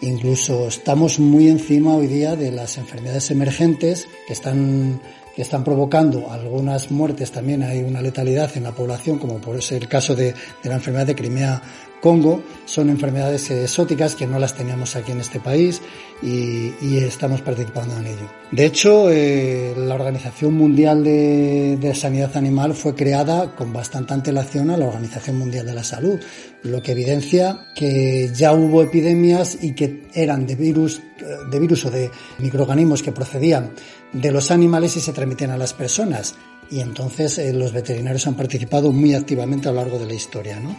Incluso 0.02 0.68
estamos 0.68 1.20
muy 1.20 1.48
encima 1.48 1.96
hoy 1.96 2.08
día 2.08 2.36
de 2.36 2.52
las 2.52 2.78
enfermedades 2.78 3.32
emergentes 3.32 4.08
que 4.28 4.34
están 4.34 5.00
que 5.36 5.42
están 5.42 5.64
provocando 5.64 6.32
algunas 6.32 6.92
muertes, 6.92 7.32
también 7.32 7.64
hay 7.64 7.84
una 7.84 8.02
letalidad 8.02 8.50
en 8.56 8.64
la 8.64 8.72
población, 8.72 9.20
como 9.20 9.40
por 9.40 9.62
ser 9.62 9.84
el 9.84 9.88
caso 9.90 10.16
de, 10.16 10.34
de 10.64 10.70
la 10.70 10.76
enfermedad 10.76 11.08
de 11.08 11.16
Crimea 11.16 11.62
Congo, 12.06 12.44
son 12.66 12.92
enfermedades 12.92 13.50
exóticas 13.50 14.14
que 14.14 14.28
no 14.28 14.38
las 14.38 14.54
teníamos 14.54 14.96
aquí 14.96 15.12
en 15.12 15.22
este 15.22 15.40
país 15.40 15.82
y, 16.22 16.98
estamos 16.98 17.42
participando 17.42 17.98
en 17.98 18.06
ello. 18.06 18.30
De 18.52 18.66
hecho, 18.66 19.10
eh, 19.10 19.74
la 19.76 19.96
Organización 19.96 20.54
Mundial 20.54 21.04
de, 21.04 21.94
Sanidad 21.96 22.38
Animal 22.38 22.76
fue 22.76 22.94
creada 22.94 23.56
con 23.56 23.74
bastante 23.74 24.14
antelación 24.14 24.70
a 24.70 24.78
la 24.78 24.86
Organización 24.86 25.40
Mundial 25.40 25.66
de 25.66 25.74
la 25.74 25.84
Salud, 25.84 26.20
lo 26.62 26.80
que 26.84 26.92
evidencia 26.92 27.66
que 27.76 28.30
ya 28.36 28.54
hubo 28.54 28.84
epidemias 28.84 29.58
y 29.62 29.74
que 29.74 30.04
eran 30.14 30.46
de 30.46 30.56
virus, 30.56 31.02
de 31.50 31.60
virus 31.60 31.86
o 31.86 31.90
de 31.90 32.12
microorganismos 32.38 33.02
que 33.02 33.14
procedían 33.14 33.72
de 34.16 34.32
los 34.32 34.50
animales 34.50 34.96
y 34.96 35.02
se 35.02 35.12
transmitían 35.12 35.52
a 35.52 35.58
las 35.58 35.74
personas. 35.74 36.36
Y 36.72 36.80
entonces 36.80 37.38
eh, 37.38 37.54
los 37.54 37.74
veterinarios 37.74 38.26
han 38.28 38.36
participado 38.36 38.92
muy 38.92 39.14
activamente 39.14 39.68
a 39.68 39.72
lo 39.72 39.82
largo 39.82 40.00
de 40.00 40.08
la 40.08 40.14
historia, 40.14 40.60
¿no? 40.60 40.76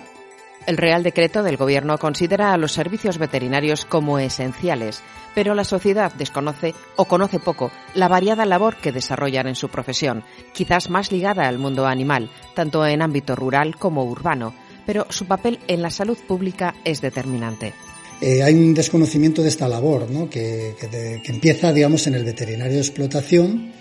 El 0.67 0.79
Real 0.79 1.05
Decreto 1.05 1.45
del 1.45 1.57
Gobierno 1.57 1.97
considera 1.97 2.53
a 2.53 2.57
los 2.57 2.73
servicios 2.73 3.19
veterinarios 3.19 3.85
como 3.85 4.19
esenciales, 4.19 5.01
pero 5.33 5.55
la 5.55 5.63
sociedad 5.63 6.13
desconoce 6.15 6.75
o 6.97 7.05
conoce 7.05 7.39
poco 7.39 7.71
la 7.95 8.09
variada 8.09 8.47
labor 8.47 8.75
que 8.77 8.91
desarrollan 8.91 9.47
en 9.47 9.55
su 9.55 9.69
profesión, 9.69 10.25
quizás 10.53 10.91
más 10.91 11.13
ligada 11.13 11.47
al 11.47 11.59
mundo 11.59 11.87
animal, 11.87 12.31
tanto 12.55 12.85
en 12.85 13.01
ámbito 13.01 13.37
rural 13.37 13.77
como 13.77 14.05
urbano, 14.07 14.55
pero 14.87 15.07
su 15.11 15.27
papel 15.27 15.61
en 15.69 15.83
la 15.83 15.91
salud 15.91 16.19
pública 16.27 16.75
es 16.85 17.01
determinante. 17.01 17.73
Eh, 18.21 18.43
hay 18.43 18.55
un 18.55 18.75
desconocimiento 18.75 19.43
de 19.43 19.49
esta 19.49 19.69
labor, 19.69 20.11
¿no? 20.11 20.31
que, 20.31 20.75
que 20.81 21.31
empieza, 21.31 21.73
digamos, 21.73 22.07
en 22.07 22.15
el 22.15 22.25
veterinario 22.25 22.75
de 22.75 22.81
explotación, 22.81 23.73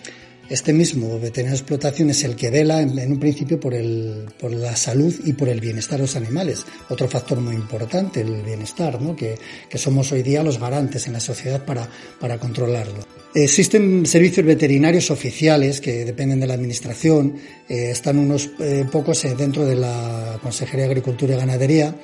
este 0.47 0.73
mismo 0.73 1.19
veterinario 1.19 1.57
de 1.57 1.61
explotación 1.61 2.11
es 2.11 2.23
el 2.23 2.35
que 2.35 2.51
vela 2.51 2.79
en, 2.79 3.11
un 3.11 3.19
principio 3.19 3.59
por, 3.59 3.73
el, 3.73 4.25
por 4.39 4.53
la 4.53 4.75
salud 4.75 5.13
y 5.25 5.33
por 5.33 5.49
el 5.49 5.59
bienestar 5.59 5.97
de 5.97 6.03
los 6.03 6.15
animales. 6.15 6.63
Otro 6.89 7.07
factor 7.07 7.41
muy 7.41 7.55
importante, 7.55 8.21
el 8.21 8.43
bienestar, 8.43 9.01
¿no? 9.01 9.15
que, 9.15 9.39
somos 9.73 10.11
hoy 10.11 10.21
día 10.21 10.43
los 10.43 10.59
garantes 10.59 11.07
en 11.07 11.13
la 11.13 11.19
sociedad 11.19 11.65
para, 11.65 11.89
para 12.19 12.37
controlarlo. 12.37 13.07
Existen 13.33 14.05
servicios 14.05 14.45
veterinarios 14.45 15.09
oficiales 15.09 15.81
que 15.81 16.05
dependen 16.05 16.39
de 16.39 16.47
la 16.47 16.53
Administración, 16.53 17.35
eh, 17.67 17.89
están 17.89 18.19
unos 18.19 18.51
eh, 18.59 18.85
pocos 18.89 19.25
eh, 19.25 19.35
dentro 19.35 19.65
de 19.65 19.75
la 19.75 20.39
Consejería 20.43 20.85
de 20.85 20.91
Agricultura 20.91 21.33
y 21.33 21.37
Ganadería, 21.37 21.95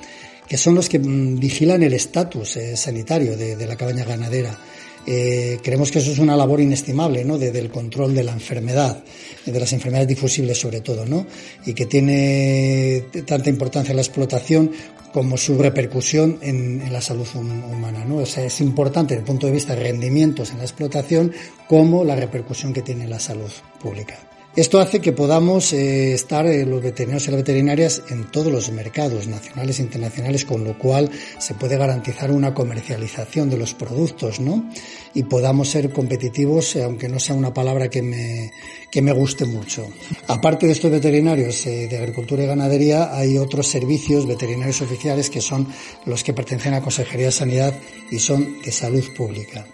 que 0.48 0.56
son 0.56 0.74
los 0.74 0.88
que 0.88 0.98
mm, 0.98 1.38
vigilan 1.38 1.82
el 1.82 1.92
estatus 1.92 2.58
sanitario 2.74 3.36
de 3.36 3.66
la 3.66 3.76
cabaña 3.76 4.04
ganadera. 4.04 4.58
Eh, 5.04 5.58
creemos 5.62 5.90
que 5.90 5.98
eso 5.98 6.12
es 6.12 6.18
una 6.18 6.36
labor 6.36 6.60
inestimable, 6.60 7.24
¿no? 7.24 7.36
del 7.36 7.70
control 7.70 8.14
de 8.14 8.22
la 8.22 8.32
enfermedad, 8.32 9.02
de 9.44 9.60
las 9.60 9.72
enfermedades 9.72 10.08
difusibles 10.08 10.58
sobre 10.58 10.80
todo, 10.80 11.04
¿no? 11.04 11.26
Y 11.66 11.74
que 11.74 11.86
tiene 11.86 13.06
tanta 13.26 13.50
importancia 13.50 13.94
la 13.94 14.02
explotación 14.02 14.70
como 15.12 15.36
su 15.36 15.58
repercusión 15.58 16.38
en, 16.40 16.90
la 16.92 17.00
salud 17.00 17.26
humana, 17.34 18.04
¿no? 18.04 18.18
O 18.18 18.26
sea, 18.26 18.44
es 18.44 18.60
importante 18.60 19.14
desde 19.14 19.22
el 19.22 19.26
punto 19.26 19.46
de 19.46 19.52
vista 19.52 19.74
de 19.74 19.82
rendimientos 19.82 20.52
en 20.52 20.58
la 20.58 20.64
explotación 20.64 21.32
como 21.66 22.04
la 22.04 22.14
repercusión 22.14 22.72
que 22.72 22.82
tiene 22.82 23.04
en 23.04 23.10
la 23.10 23.20
salud 23.20 23.50
pública. 23.80 24.31
Esto 24.54 24.80
hace 24.80 25.00
que 25.00 25.12
podamos 25.12 25.72
eh, 25.72 26.12
estar 26.12 26.46
eh, 26.46 26.66
los 26.66 26.82
veterinarios 26.82 27.26
y 27.26 27.30
las 27.30 27.40
veterinarias 27.40 28.02
en 28.10 28.30
todos 28.30 28.52
los 28.52 28.70
mercados 28.70 29.26
nacionales 29.26 29.78
e 29.78 29.82
internacionales, 29.82 30.44
con 30.44 30.62
lo 30.62 30.76
cual 30.76 31.10
se 31.38 31.54
puede 31.54 31.78
garantizar 31.78 32.30
una 32.30 32.52
comercialización 32.52 33.48
de 33.48 33.56
los 33.56 33.72
productos, 33.72 34.40
¿no? 34.40 34.68
Y 35.14 35.22
podamos 35.22 35.70
ser 35.70 35.90
competitivos, 35.90 36.76
eh, 36.76 36.82
aunque 36.84 37.08
no 37.08 37.18
sea 37.18 37.34
una 37.34 37.54
palabra 37.54 37.88
que 37.88 38.02
me, 38.02 38.52
que 38.90 39.00
me 39.00 39.12
guste 39.12 39.46
mucho. 39.46 39.86
Aparte 40.26 40.66
de 40.66 40.72
estos 40.72 40.90
veterinarios 40.90 41.64
de 41.64 41.96
agricultura 41.96 42.44
y 42.44 42.46
ganadería, 42.46 43.16
hay 43.16 43.38
otros 43.38 43.68
servicios 43.68 44.26
veterinarios 44.26 44.82
oficiales 44.82 45.30
que 45.30 45.40
son 45.40 45.66
los 46.04 46.22
que 46.22 46.34
pertenecen 46.34 46.74
a 46.74 46.82
Consejería 46.82 47.26
de 47.26 47.32
Sanidad 47.32 47.74
y 48.10 48.18
son 48.18 48.60
de 48.60 48.70
salud 48.70 49.04
pública. 49.16 49.64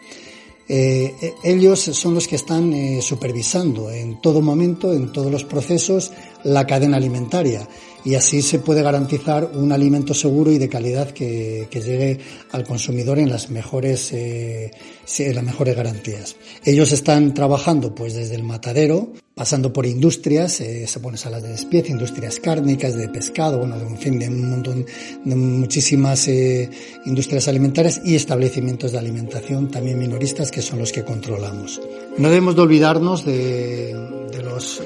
Eh, 0.70 1.16
eh, 1.20 1.34
ellos 1.44 1.80
son 1.80 2.14
los 2.14 2.28
que 2.28 2.36
están 2.36 2.72
eh, 2.74 3.00
supervisando 3.00 3.90
en 3.90 4.20
todo 4.20 4.42
momento, 4.42 4.92
en 4.92 5.12
todos 5.12 5.32
los 5.32 5.44
procesos, 5.44 6.12
la 6.44 6.66
cadena 6.66 6.98
alimentaria 6.98 7.66
y 8.04 8.14
así 8.14 8.42
se 8.42 8.58
puede 8.58 8.82
garantizar 8.82 9.50
un 9.54 9.72
alimento 9.72 10.14
seguro 10.14 10.50
y 10.50 10.58
de 10.58 10.68
calidad 10.68 11.10
que, 11.10 11.68
llegue 11.72 12.18
al 12.50 12.64
consumidor 12.64 13.18
en 13.18 13.30
las 13.30 13.50
mejores, 13.50 14.12
las 14.12 15.44
mejores 15.44 15.76
garantías. 15.76 16.36
Ellos 16.64 16.92
están 16.92 17.34
trabajando 17.34 17.94
pues 17.94 18.14
desde 18.14 18.34
el 18.34 18.42
matadero, 18.42 19.12
pasando 19.38 19.72
por 19.72 19.86
industrias, 19.86 20.60
eh, 20.60 20.86
se 20.88 20.98
pone 20.98 21.16
salas 21.16 21.44
de 21.44 21.50
despiece, 21.50 21.92
industrias 21.92 22.40
cárnicas, 22.40 22.96
de 22.96 23.08
pescado, 23.08 23.58
bueno, 23.58 23.78
de 23.78 23.86
un 23.86 23.96
fin 23.96 24.18
de 24.18 24.28
un 24.28 24.50
montón, 24.50 24.84
de 25.24 25.36
muchísimas 25.36 26.26
eh, 26.26 26.68
industrias 27.06 27.46
alimentarias 27.46 28.00
y 28.04 28.16
establecimientos 28.16 28.90
de 28.92 28.98
alimentación 28.98 29.70
también 29.70 29.98
minoristas 29.98 30.50
que 30.50 30.60
son 30.60 30.80
los 30.80 30.90
que 30.90 31.04
controlamos. 31.04 31.80
No 32.18 32.28
debemos 32.28 32.56
de 32.56 32.62
olvidarnos 32.62 33.24
de, 33.24 33.96
de 34.38 34.44
los 34.44 34.80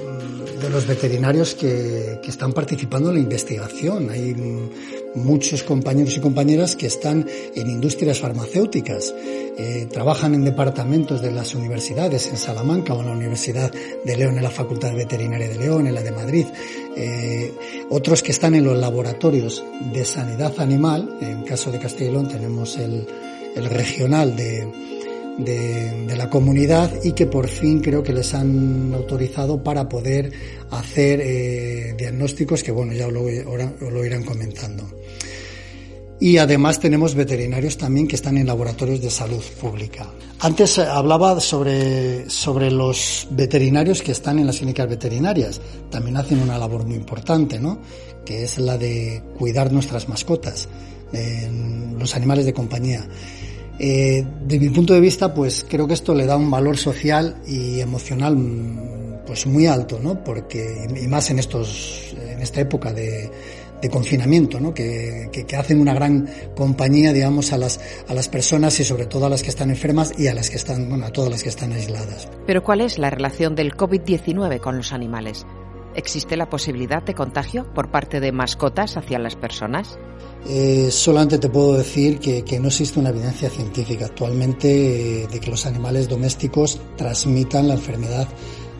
de 0.60 0.70
los 0.70 0.86
veterinarios 0.86 1.54
que, 1.54 2.20
que, 2.22 2.30
están 2.30 2.52
participando 2.52 3.10
en 3.10 3.16
la 3.16 3.20
investigación. 3.20 4.08
Hay 4.10 4.34
muchos 5.14 5.62
compañeros 5.62 6.16
y 6.16 6.20
compañeras 6.20 6.76
que 6.76 6.86
están 6.86 7.26
en 7.54 7.68
industrias 7.68 8.20
farmacéuticas, 8.20 9.12
eh, 9.58 9.88
trabajan 9.92 10.34
en 10.34 10.44
departamentos 10.44 11.20
de 11.20 11.32
las 11.32 11.54
universidades, 11.54 12.28
en 12.28 12.36
Salamanca 12.36 12.94
o 12.94 13.00
en 13.00 13.06
la 13.06 13.12
Universidad 13.12 13.70
de 14.04 14.16
León, 14.16 14.36
en 14.36 14.44
la 14.44 14.50
Facultad 14.50 14.94
Veterinaria 14.94 15.48
de 15.48 15.58
León, 15.58 15.86
en 15.86 15.94
la 15.94 16.02
de 16.02 16.12
Madrid, 16.12 16.46
eh, 16.96 17.52
otros 17.90 18.22
que 18.22 18.32
están 18.32 18.54
en 18.54 18.64
los 18.64 18.78
laboratorios 18.78 19.64
de 19.92 20.04
sanidad 20.04 20.58
animal, 20.60 21.18
en 21.20 21.42
caso 21.42 21.70
de 21.70 21.78
Castilla 21.78 22.10
y 22.10 22.12
León 22.12 22.28
tenemos 22.28 22.78
el, 22.78 23.06
el 23.54 23.64
regional 23.66 24.34
de, 24.34 24.66
de, 25.38 26.14
la 26.16 26.28
comunidad 26.28 26.92
y 27.02 27.12
que 27.12 27.26
por 27.26 27.48
fin 27.48 27.80
creo 27.80 28.02
que 28.02 28.12
les 28.12 28.34
han 28.34 28.92
autorizado 28.94 29.62
para 29.62 29.88
poder 29.88 30.32
hacer 30.70 31.20
eh, 31.22 31.94
diagnósticos 31.96 32.62
que 32.62 32.70
bueno 32.70 32.92
ya 32.92 33.08
lo, 33.08 33.22
lo 33.22 34.04
irán 34.04 34.24
comentando. 34.24 34.84
y 36.20 36.38
además 36.38 36.78
tenemos 36.78 37.14
veterinarios 37.14 37.76
también 37.76 38.06
que 38.06 38.16
están 38.16 38.36
en 38.36 38.46
laboratorios 38.46 39.00
de 39.00 39.10
salud 39.10 39.42
pública. 39.60 40.06
Antes 40.38 40.78
hablaba 40.78 41.38
sobre, 41.40 42.28
sobre 42.28 42.70
los 42.70 43.28
veterinarios 43.30 44.02
que 44.02 44.12
están 44.12 44.38
en 44.38 44.46
las 44.46 44.58
clínicas 44.58 44.88
veterinarias. 44.88 45.60
También 45.90 46.16
hacen 46.16 46.40
una 46.40 46.58
labor 46.58 46.84
muy 46.84 46.96
importante, 46.96 47.60
¿no? 47.60 47.78
Que 48.24 48.44
es 48.44 48.58
la 48.58 48.76
de 48.76 49.22
cuidar 49.38 49.72
nuestras 49.72 50.08
mascotas, 50.08 50.68
los 51.96 52.14
animales 52.16 52.44
de 52.44 52.52
compañía. 52.52 53.06
Eh, 53.78 54.24
mi 54.48 54.70
punto 54.70 54.94
de 54.94 55.00
vista, 55.00 55.32
pues 55.32 55.64
creo 55.68 55.86
que 55.86 55.94
esto 55.94 56.14
le 56.14 56.26
da 56.26 56.36
un 56.36 56.50
valor 56.50 56.76
social 56.76 57.36
y 57.46 57.80
emocional 57.80 58.36
pues 59.26 59.46
muy 59.46 59.66
alto, 59.66 59.98
¿no? 60.02 60.22
Porque, 60.22 60.86
y 61.00 61.06
más 61.06 61.30
en 61.30 61.38
estos, 61.38 62.14
en 62.18 62.40
esta 62.42 62.60
época 62.60 62.92
de, 62.92 63.30
de 63.82 63.90
confinamiento, 63.90 64.60
¿no? 64.60 64.72
que, 64.72 65.28
que, 65.32 65.56
hacen 65.56 65.80
una 65.80 65.92
gran 65.92 66.28
compañía, 66.54 67.12
digamos, 67.12 67.52
a 67.52 67.58
las, 67.58 67.80
a 68.08 68.14
las 68.14 68.28
personas 68.28 68.78
y 68.78 68.84
sobre 68.84 69.06
todo 69.06 69.26
a 69.26 69.28
las 69.28 69.42
que 69.42 69.50
están 69.50 69.70
enfermas 69.70 70.12
y 70.16 70.28
a 70.28 70.34
las 70.34 70.50
que 70.50 70.56
están, 70.56 70.88
bueno, 70.88 71.06
a 71.06 71.10
todas 71.10 71.30
las 71.30 71.42
que 71.42 71.48
están 71.48 71.72
aisladas. 71.72 72.28
Pero 72.46 72.62
¿cuál 72.62 72.80
es 72.80 72.96
la 72.98 73.10
relación 73.10 73.56
del 73.56 73.72
COVID-19 73.74 74.60
con 74.60 74.76
los 74.76 74.92
animales? 74.92 75.44
¿Existe 75.94 76.36
la 76.36 76.48
posibilidad 76.48 77.02
de 77.02 77.14
contagio 77.14 77.72
por 77.74 77.90
parte 77.90 78.20
de 78.20 78.32
mascotas 78.32 78.96
hacia 78.96 79.18
las 79.18 79.36
personas? 79.36 79.98
Eh, 80.48 80.90
solamente 80.90 81.38
te 81.38 81.48
puedo 81.48 81.74
decir 81.74 82.18
que, 82.18 82.58
no 82.58 82.68
existe 82.68 82.98
una 82.98 83.10
evidencia 83.10 83.48
científica 83.48 84.06
actualmente 84.06 85.22
eh, 85.22 85.26
de 85.28 85.40
que 85.40 85.50
los 85.50 85.66
animales 85.66 86.08
domésticos 86.08 86.80
transmitan 86.96 87.68
la 87.68 87.74
enfermedad 87.74 88.28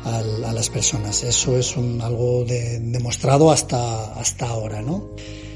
a 0.04 0.52
las 0.52 0.68
personas. 0.68 1.22
Eso 1.22 1.56
es 1.56 1.76
algo 1.76 2.44
demostrado 2.44 3.52
hasta, 3.52 4.14
hasta 4.14 4.48
ahora, 4.48 4.82
¿no? 4.82 5.10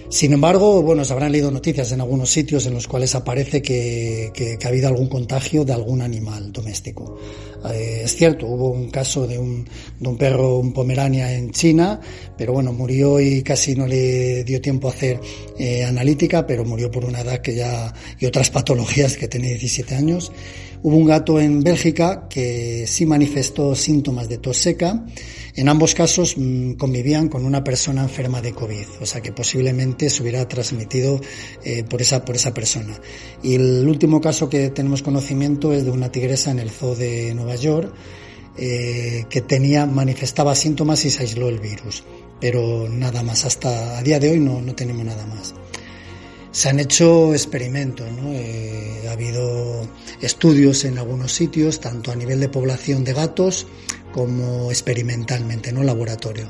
Sin 0.08 0.32
embargo, 0.32 0.82
bueno, 0.82 1.04
se 1.04 1.12
habrán 1.12 1.32
leído 1.32 1.50
noticias 1.50 1.90
en 1.90 2.00
algunos 2.00 2.30
sitios 2.30 2.64
en 2.66 2.74
los 2.74 2.86
cuales 2.86 3.14
aparece 3.14 3.60
que, 3.60 4.30
que, 4.32 4.58
ha 4.62 4.68
habido 4.68 4.88
algún 4.88 5.08
contagio 5.08 5.64
de 5.64 5.72
algún 5.72 6.00
animal 6.00 6.52
doméstico. 6.52 7.18
Eh, 7.72 8.02
es 8.04 8.14
cierto, 8.14 8.46
hubo 8.46 8.70
un 8.70 8.88
caso 8.90 9.26
de 9.26 9.38
un, 9.38 9.66
de 9.98 10.08
un 10.08 10.16
perro, 10.16 10.58
un 10.58 10.72
pomerania 10.72 11.32
en 11.32 11.50
China, 11.50 12.00
pero 12.38 12.52
bueno, 12.52 12.72
murió 12.72 13.18
y 13.18 13.42
casi 13.42 13.74
no 13.74 13.86
le 13.86 14.44
dio 14.44 14.60
tiempo 14.60 14.88
a 14.88 14.92
hacer 14.92 15.20
eh, 15.58 15.84
analítica, 15.84 16.46
pero 16.46 16.64
murió 16.64 16.88
por 16.90 17.04
una 17.04 17.22
edad 17.22 17.40
que 17.40 17.56
ya, 17.56 17.92
y 18.20 18.26
otras 18.26 18.50
patologías 18.50 19.16
que 19.16 19.26
tenía 19.26 19.50
17 19.50 19.94
años. 19.96 20.30
Hubo 20.82 20.96
un 20.96 21.06
gato 21.06 21.40
en 21.40 21.62
Bélgica 21.62 22.28
que 22.28 22.86
sí 22.86 23.06
manifestó 23.06 23.74
síntomas 23.74 24.28
de 24.28 24.38
tos 24.38 24.58
seca. 24.58 25.04
En 25.54 25.68
ambos 25.68 25.94
casos 25.94 26.36
mm, 26.36 26.72
convivían 26.72 27.28
con 27.28 27.44
una 27.44 27.64
persona 27.64 28.02
enferma 28.02 28.42
de 28.42 28.52
COVID, 28.52 28.86
o 29.00 29.06
sea 29.06 29.22
que 29.22 29.32
posiblemente 29.32 30.10
se 30.10 30.22
hubiera 30.22 30.46
transmitido 30.46 31.20
eh, 31.64 31.82
por, 31.84 32.02
esa, 32.02 32.24
por 32.24 32.36
esa 32.36 32.52
persona. 32.52 33.00
Y 33.42 33.54
el 33.54 33.88
último 33.88 34.20
caso 34.20 34.50
que 34.50 34.70
tenemos 34.70 35.02
conocimiento 35.02 35.72
es 35.72 35.84
de 35.84 35.90
una 35.90 36.12
tigresa 36.12 36.50
en 36.50 36.58
el 36.58 36.70
zoo 36.70 36.94
de 36.94 37.34
Nueva 37.34 37.56
York 37.56 37.92
eh, 38.58 39.24
que 39.28 39.40
tenía, 39.42 39.86
manifestaba 39.86 40.54
síntomas 40.54 41.04
y 41.04 41.10
se 41.10 41.22
aisló 41.22 41.48
el 41.48 41.58
virus. 41.58 42.04
Pero 42.40 42.88
nada 42.88 43.22
más, 43.22 43.44
hasta 43.46 43.98
a 43.98 44.02
día 44.02 44.18
de 44.18 44.30
hoy 44.30 44.40
no, 44.40 44.60
no 44.60 44.74
tenemos 44.74 45.04
nada 45.04 45.26
más. 45.26 45.54
Se 46.56 46.70
han 46.70 46.80
hecho 46.80 47.34
experimentos, 47.34 48.10
¿no? 48.10 48.32
Eh, 48.32 49.04
ha 49.06 49.12
habido 49.12 49.86
estudios 50.22 50.86
en 50.86 50.96
algunos 50.96 51.30
sitios, 51.30 51.80
tanto 51.80 52.10
a 52.10 52.16
nivel 52.16 52.40
de 52.40 52.48
población 52.48 53.04
de 53.04 53.12
gatos 53.12 53.66
como 54.10 54.70
experimentalmente, 54.70 55.70
¿no? 55.70 55.82
Laboratorio. 55.82 56.48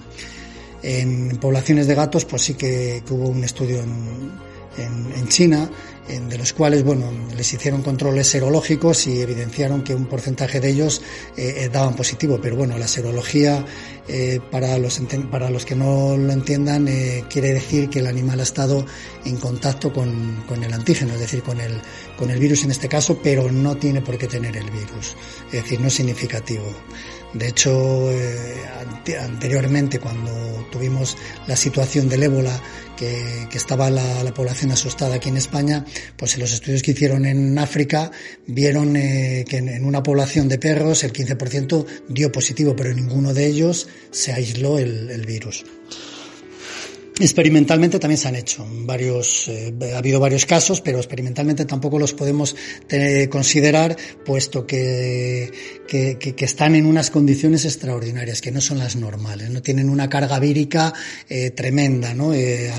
En 0.84 1.36
poblaciones 1.38 1.88
de 1.88 1.96
gatos, 1.96 2.24
pues 2.24 2.42
sí 2.42 2.54
que, 2.54 3.02
hubo 3.10 3.30
un 3.30 3.42
estudio 3.42 3.82
en, 3.82 4.30
en 4.78 5.28
China 5.28 5.70
de 6.08 6.38
los 6.38 6.52
cuales 6.52 6.84
bueno 6.84 7.10
les 7.36 7.52
hicieron 7.52 7.82
controles 7.82 8.28
serológicos 8.28 9.06
y 9.08 9.20
evidenciaron 9.20 9.82
que 9.82 9.94
un 9.94 10.06
porcentaje 10.06 10.60
de 10.60 10.70
ellos 10.70 11.02
eh, 11.36 11.64
eh, 11.64 11.68
daban 11.68 11.96
positivo. 11.96 12.38
Pero 12.40 12.56
bueno 12.56 12.78
la 12.78 12.86
serología 12.86 13.64
eh, 14.06 14.40
para 14.50 14.78
los 14.78 15.00
para 15.30 15.50
los 15.50 15.64
que 15.64 15.74
no 15.74 16.16
lo 16.16 16.32
entiendan 16.32 16.86
quiere 17.28 17.52
decir 17.52 17.90
que 17.90 17.98
el 17.98 18.06
animal 18.06 18.38
ha 18.38 18.44
estado 18.44 18.86
en 19.24 19.36
contacto 19.36 19.92
con, 19.92 20.44
con, 20.46 20.62
el 20.62 20.72
antígeno 20.72 21.14
es 21.14 21.20
decir 21.20 21.42
con 21.42 21.60
el 21.60 21.80
con 22.16 22.30
el 22.30 22.38
virus 22.38 22.62
en 22.62 22.70
este 22.70 22.88
caso 22.88 23.18
pero 23.20 23.50
no 23.50 23.76
tiene 23.76 24.00
por 24.00 24.16
qué 24.16 24.28
tener 24.28 24.56
el 24.56 24.70
virus. 24.70 25.16
Es 25.48 25.64
decir 25.64 25.80
no 25.80 25.88
es 25.88 25.94
significativo 25.94 26.66
de 27.38 27.48
hecho, 27.48 28.10
anteriormente, 29.20 29.98
cuando 29.98 30.66
tuvimos 30.70 31.16
la 31.46 31.56
situación 31.56 32.08
del 32.08 32.24
ébola, 32.24 32.60
que, 32.96 33.48
estaba 33.52 33.90
la, 33.90 34.22
la, 34.22 34.34
población 34.34 34.70
asustada 34.72 35.16
aquí 35.16 35.28
en 35.28 35.36
España, 35.36 35.84
pues 36.16 36.34
en 36.34 36.40
los 36.40 36.52
estudios 36.52 36.82
que 36.82 36.92
hicieron 36.92 37.24
en 37.26 37.58
África 37.58 38.10
vieron 38.46 38.96
eh, 38.96 39.44
que 39.48 39.58
en, 39.58 39.84
una 39.84 40.02
población 40.02 40.48
de 40.48 40.58
perros 40.58 41.04
el 41.04 41.12
15% 41.12 41.86
dio 42.08 42.32
positivo, 42.32 42.74
pero 42.74 42.90
en 42.90 42.96
ninguno 42.96 43.34
de 43.34 43.46
ellos 43.46 43.88
se 44.10 44.32
aisló 44.32 44.78
el 44.78 45.24
virus. 45.26 45.64
Experimentalmente 47.18 47.98
también 47.98 48.18
se 48.18 48.28
han 48.28 48.36
hecho 48.36 48.66
varios, 48.70 49.48
eh, 49.48 49.74
ha 49.94 49.98
habido 49.98 50.20
varios 50.20 50.44
casos, 50.44 50.80
pero 50.82 50.98
experimentalmente 50.98 51.64
tampoco 51.64 51.98
los 51.98 52.12
podemos 52.12 52.54
considerar, 53.30 53.96
puesto 54.24 54.66
que, 54.66 55.50
que, 55.86 56.18
que, 56.18 56.44
están 56.44 56.74
en 56.74 56.86
unas 56.86 57.10
condiciones 57.10 57.64
extraordinarias, 57.64 58.40
que 58.40 58.50
no 58.50 58.60
son 58.60 58.78
las 58.78 58.96
normales, 58.96 59.50
no 59.50 59.62
tienen 59.62 59.88
una 59.88 60.08
carga 60.08 60.38
vírica 60.38 60.92
eh, 61.28 61.50
tremenda, 61.50 62.14
¿no? 62.14 62.34
Eh, 62.34 62.70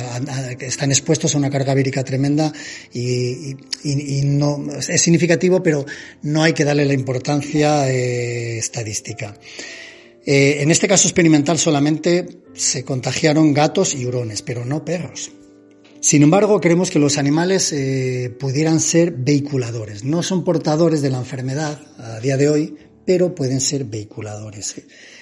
están 0.60 0.92
expuestos 0.92 1.34
a 1.36 1.38
una 1.38 1.50
carga 1.50 1.74
vírica 1.74 2.04
tremenda 2.04 2.52
y, 2.94 3.56
y, 3.84 4.20
y, 4.20 4.22
no 4.26 4.66
es 4.78 5.02
significativo, 5.02 5.64
pero 5.64 5.86
no 6.24 6.44
hay 6.44 6.54
que 6.54 6.64
darle 6.64 6.86
la 6.86 6.94
importancia 6.94 7.90
eh, 7.90 8.58
estadística. 8.58 9.36
Eh, 10.30 10.62
en 10.62 10.72
este 10.72 10.90
caso 10.90 11.08
experimental 11.08 11.58
solamente 11.58 12.28
se 12.54 12.84
contagiaron 12.84 13.54
gatos 13.54 13.96
y 13.96 14.06
hurones, 14.06 14.42
pero 14.42 14.66
no 14.66 14.84
perros. 14.84 15.32
Sin 16.02 16.22
embargo, 16.22 16.60
creemos 16.60 16.92
que 16.92 17.00
los 17.00 17.18
animales 17.18 17.72
eh, 17.72 18.36
pudieran 18.38 18.82
ser 18.82 19.14
vehiculadores. 19.14 20.04
No 20.04 20.22
son 20.24 20.44
portadores 20.44 21.02
de 21.02 21.12
la 21.12 21.20
enfermedad 21.20 21.80
a 21.98 22.20
día 22.20 22.36
de 22.36 22.50
hoy, 22.50 22.76
pero 23.06 23.34
pueden 23.34 23.62
ser 23.62 23.86
vehiculadores. 23.86 24.76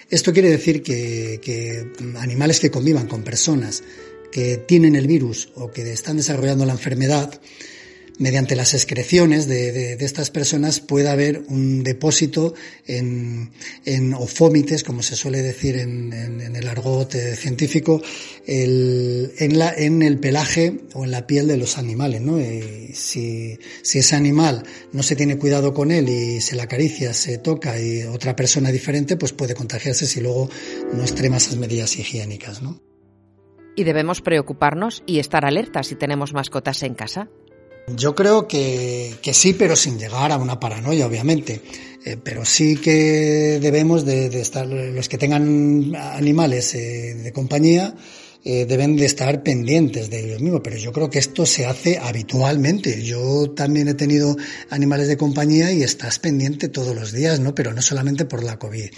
Esto 0.10 0.34
quiere 0.34 0.50
decir 0.50 0.82
que, 0.82 1.40
que 1.40 1.92
animales 2.18 2.60
que 2.60 2.72
convivan 2.72 3.08
con 3.08 3.24
personas 3.24 3.84
que 4.32 4.58
tienen 4.58 4.96
el 4.96 5.06
virus 5.06 5.52
o 5.54 5.70
que 5.70 5.94
están 5.94 6.18
desarrollando 6.18 6.66
la 6.66 6.74
enfermedad, 6.74 7.40
mediante 8.20 8.56
las 8.56 8.74
excreciones 8.74 9.48
de, 9.48 9.72
de, 9.72 10.06
estas 10.06 10.30
personas 10.30 10.80
pueda 10.80 11.12
haber 11.12 11.44
un 11.50 11.84
depósito 11.84 12.54
en, 12.86 13.52
en 13.86 14.14
o 14.14 14.26
fómites, 14.28 14.84
como 14.84 15.02
se 15.02 15.16
suele 15.16 15.42
decir 15.42 15.78
en, 15.78 16.14
el 16.14 16.68
argot 16.68 17.14
eh, 17.16 17.36
científico, 17.36 18.02
en, 18.46 19.58
la, 19.58 19.74
en 19.74 20.02
el 20.02 20.20
pelaje 20.20 20.80
o 20.94 21.04
en 21.04 21.12
la 21.12 21.28
piel 21.28 21.48
de 21.48 21.58
los 21.58 21.78
animales. 21.78 22.22
¿no? 22.22 22.40
Y 22.40 22.92
si, 22.94 23.58
si 23.82 24.00
ese 24.00 24.16
animal 24.16 24.64
no 24.94 25.04
se 25.04 25.16
tiene 25.16 25.38
cuidado 25.38 25.74
con 25.74 25.92
él 25.92 26.10
y 26.10 26.42
se 26.42 26.56
la 26.56 26.64
acaricia, 26.64 27.14
se 27.14 27.38
toca 27.38 27.80
y 27.80 28.04
otra 28.04 28.36
persona 28.36 28.72
diferente, 28.72 29.18
pues 29.18 29.34
puede 29.34 29.56
contagiarse 29.56 30.06
si 30.06 30.22
luego 30.22 30.50
no 30.94 31.02
extrema 31.02 31.38
esas 31.38 31.58
medidas 31.58 31.98
higiénicas. 31.98 32.62
¿no? 32.62 32.82
Y 33.76 33.84
debemos 33.84 34.22
preocuparnos 34.22 35.04
y 35.06 35.20
estar 35.20 35.46
alertas 35.46 35.88
si 35.88 35.96
tenemos 35.96 36.34
mascotas 36.34 36.82
en 36.84 36.96
casa. 36.96 37.30
Yo 37.88 38.16
creo 38.16 38.48
que, 38.48 39.16
sí, 39.32 39.54
pero 39.54 39.76
sin 39.76 40.00
llegar 40.00 40.32
a 40.32 40.38
una 40.38 40.60
paranoia, 40.60 41.06
obviamente. 41.06 41.62
Eh, 42.04 42.18
pero 42.24 42.46
sí 42.46 42.78
que 42.78 43.60
debemos 43.62 44.06
de, 44.06 44.30
de, 44.30 44.42
estar, 44.42 44.68
los 44.68 45.10
que 45.10 45.18
tengan 45.18 45.96
animales 45.96 46.76
eh, 46.76 47.16
de 47.16 47.32
compañía, 47.32 47.96
eh, 48.48 48.68
deben 48.68 48.96
de 48.96 49.08
estar 49.08 49.42
pendientes 49.42 50.12
de 50.12 50.24
ellos 50.24 50.40
mismos, 50.40 50.62
pero 50.64 50.78
yo 50.78 50.92
creo 50.92 51.10
que 51.10 51.18
esto 51.18 51.48
se 51.48 51.66
hace 51.66 51.98
habitualmente. 51.98 53.04
Yo 53.04 53.50
también 53.50 53.88
he 53.88 53.96
tenido 53.96 54.38
animales 54.70 55.08
de 55.08 55.18
compañía 55.18 55.72
y 55.72 55.82
estás 55.82 56.20
pendiente 56.20 56.70
todos 56.70 56.96
los 56.96 57.12
días, 57.12 57.40
¿no? 57.40 57.56
Pero 57.56 57.74
no 57.74 57.82
solamente 57.82 58.26
por 58.26 58.44
la 58.44 58.60
COVID. 58.60 58.92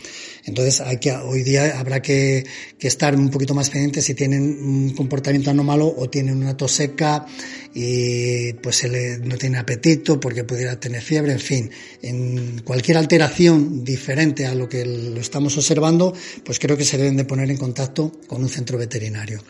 Entonces 0.48 0.80
hay 0.82 0.98
que, 0.98 1.12
hoy 1.12 1.44
día 1.44 1.78
habrá 1.78 2.02
que, 2.02 2.46
que 2.80 2.88
estar 2.88 3.16
un 3.16 3.30
poquito 3.30 3.54
más 3.54 3.70
pendientes 3.70 4.06
si 4.06 4.14
tienen 4.14 4.44
un 4.44 4.94
comportamiento 4.96 5.52
anómalo 5.52 5.94
o 5.96 6.10
tienen 6.10 6.38
una 6.38 6.56
tos 6.56 6.72
seca 6.72 7.26
y 7.74 8.54
pues 8.54 8.78
se 8.78 8.88
le, 8.88 9.20
no 9.20 9.38
tiene 9.38 9.58
apetito 9.60 10.20
porque 10.20 10.46
pudiera 10.46 10.80
tener 10.80 11.02
fiebre, 11.02 11.34
en 11.34 11.40
fin, 11.40 11.70
en 12.02 12.62
cualquier 12.64 12.98
alteración 12.98 13.84
diferente 13.84 14.48
a 14.48 14.56
lo 14.56 14.68
que 14.70 14.86
lo 14.86 15.20
estamos 15.20 15.56
observando, 15.58 16.14
pues 16.44 16.60
creo 16.60 16.78
que 16.78 16.86
se 16.86 16.98
deben 16.98 17.18
de 17.18 17.26
poner 17.26 17.52
en 17.52 17.58
contacto 17.58 18.14
con 18.28 18.42
un 18.42 18.50
centro 18.50 18.78
veterinario. 18.78 19.44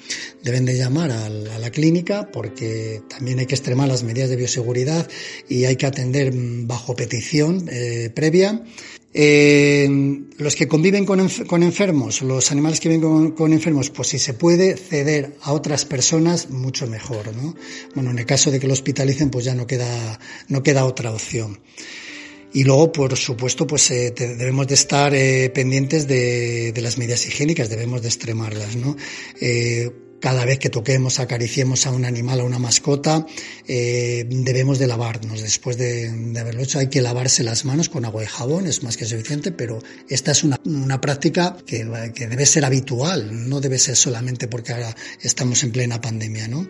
Deben 0.43 0.65
de 0.65 0.77
llamar 0.77 1.11
a 1.11 1.29
la 1.29 1.69
clínica 1.69 2.29
porque 2.31 3.01
también 3.07 3.39
hay 3.39 3.45
que 3.45 3.55
extremar 3.55 3.87
las 3.87 4.03
medidas 4.03 4.29
de 4.29 4.35
bioseguridad 4.35 5.07
y 5.47 5.65
hay 5.65 5.75
que 5.75 5.85
atender 5.85 6.33
bajo 6.33 6.95
petición 6.95 7.69
eh, 7.71 8.11
previa 8.13 8.63
Eh, 9.13 9.87
los 10.37 10.55
que 10.55 10.67
conviven 10.67 11.05
con, 11.05 11.19
enfermos, 11.63 12.21
los 12.21 12.51
animales 12.51 12.79
que 12.79 12.89
viven 12.89 13.31
con, 13.31 13.53
enfermos, 13.53 13.89
pues 13.89 14.09
si 14.09 14.19
se 14.19 14.33
puede 14.33 14.77
ceder 14.77 15.35
a 15.41 15.53
otras 15.53 15.85
personas, 15.85 16.49
mucho 16.49 16.87
mejor, 16.87 17.35
¿no? 17.35 17.55
Bueno, 17.95 18.11
en 18.11 18.19
el 18.19 18.25
caso 18.25 18.51
de 18.51 18.59
que 18.59 18.67
lo 18.67 18.73
hospitalicen, 18.73 19.29
pues 19.29 19.45
ya 19.45 19.55
no 19.55 19.65
queda, 19.65 20.19
no 20.49 20.61
queda 20.61 20.85
otra 20.85 21.11
opción. 21.11 21.59
Y 22.53 22.63
luego, 22.63 22.91
por 22.91 23.15
supuesto, 23.17 23.65
pues 23.67 23.91
eh, 23.91 24.13
debemos 24.15 24.67
de 24.67 24.73
estar 24.75 25.13
eh, 25.13 25.49
pendientes 25.49 26.07
de, 26.07 26.73
las 26.77 26.97
medidas 26.97 27.25
higiénicas, 27.25 27.69
debemos 27.69 28.01
de 28.01 28.07
extremarlas, 28.07 28.75
¿no? 28.75 28.95
Cada 30.19 30.45
vez 30.45 30.57
que 30.57 30.69
toquemos, 30.69 31.19
acariciemos 31.19 31.85
a 31.85 31.91
un 31.91 32.03
animal, 32.03 32.39
a 32.39 32.43
una 32.43 32.57
mascota, 32.57 33.25
eh, 33.67 34.25
debemos 34.27 34.79
de 34.79 34.87
lavarnos. 34.87 35.41
Después 35.41 35.77
de, 35.77 36.09
haberlo 36.39 36.63
hecho 36.63 36.79
hay 36.79 36.87
que 36.87 37.01
lavarse 37.01 37.43
las 37.43 37.65
manos 37.65 37.89
con 37.89 38.03
agua 38.03 38.23
y 38.23 38.25
jabón, 38.25 38.65
es 38.65 38.81
más 38.81 38.97
que 38.97 39.05
suficiente, 39.05 39.51
pero 39.51 39.79
esta 40.09 40.31
es 40.31 40.43
una, 40.43 40.59
una 40.65 40.99
práctica 40.99 41.57
que, 41.65 41.87
que, 42.15 42.27
debe 42.27 42.45
ser 42.45 42.65
habitual, 42.65 43.47
no 43.47 43.61
debe 43.61 43.77
ser 43.77 43.95
solamente 43.95 44.47
porque 44.47 44.73
ahora 44.73 44.95
estamos 45.21 45.63
en 45.63 45.71
plena 45.71 46.01
pandemia, 46.01 46.47
¿no? 46.47 46.67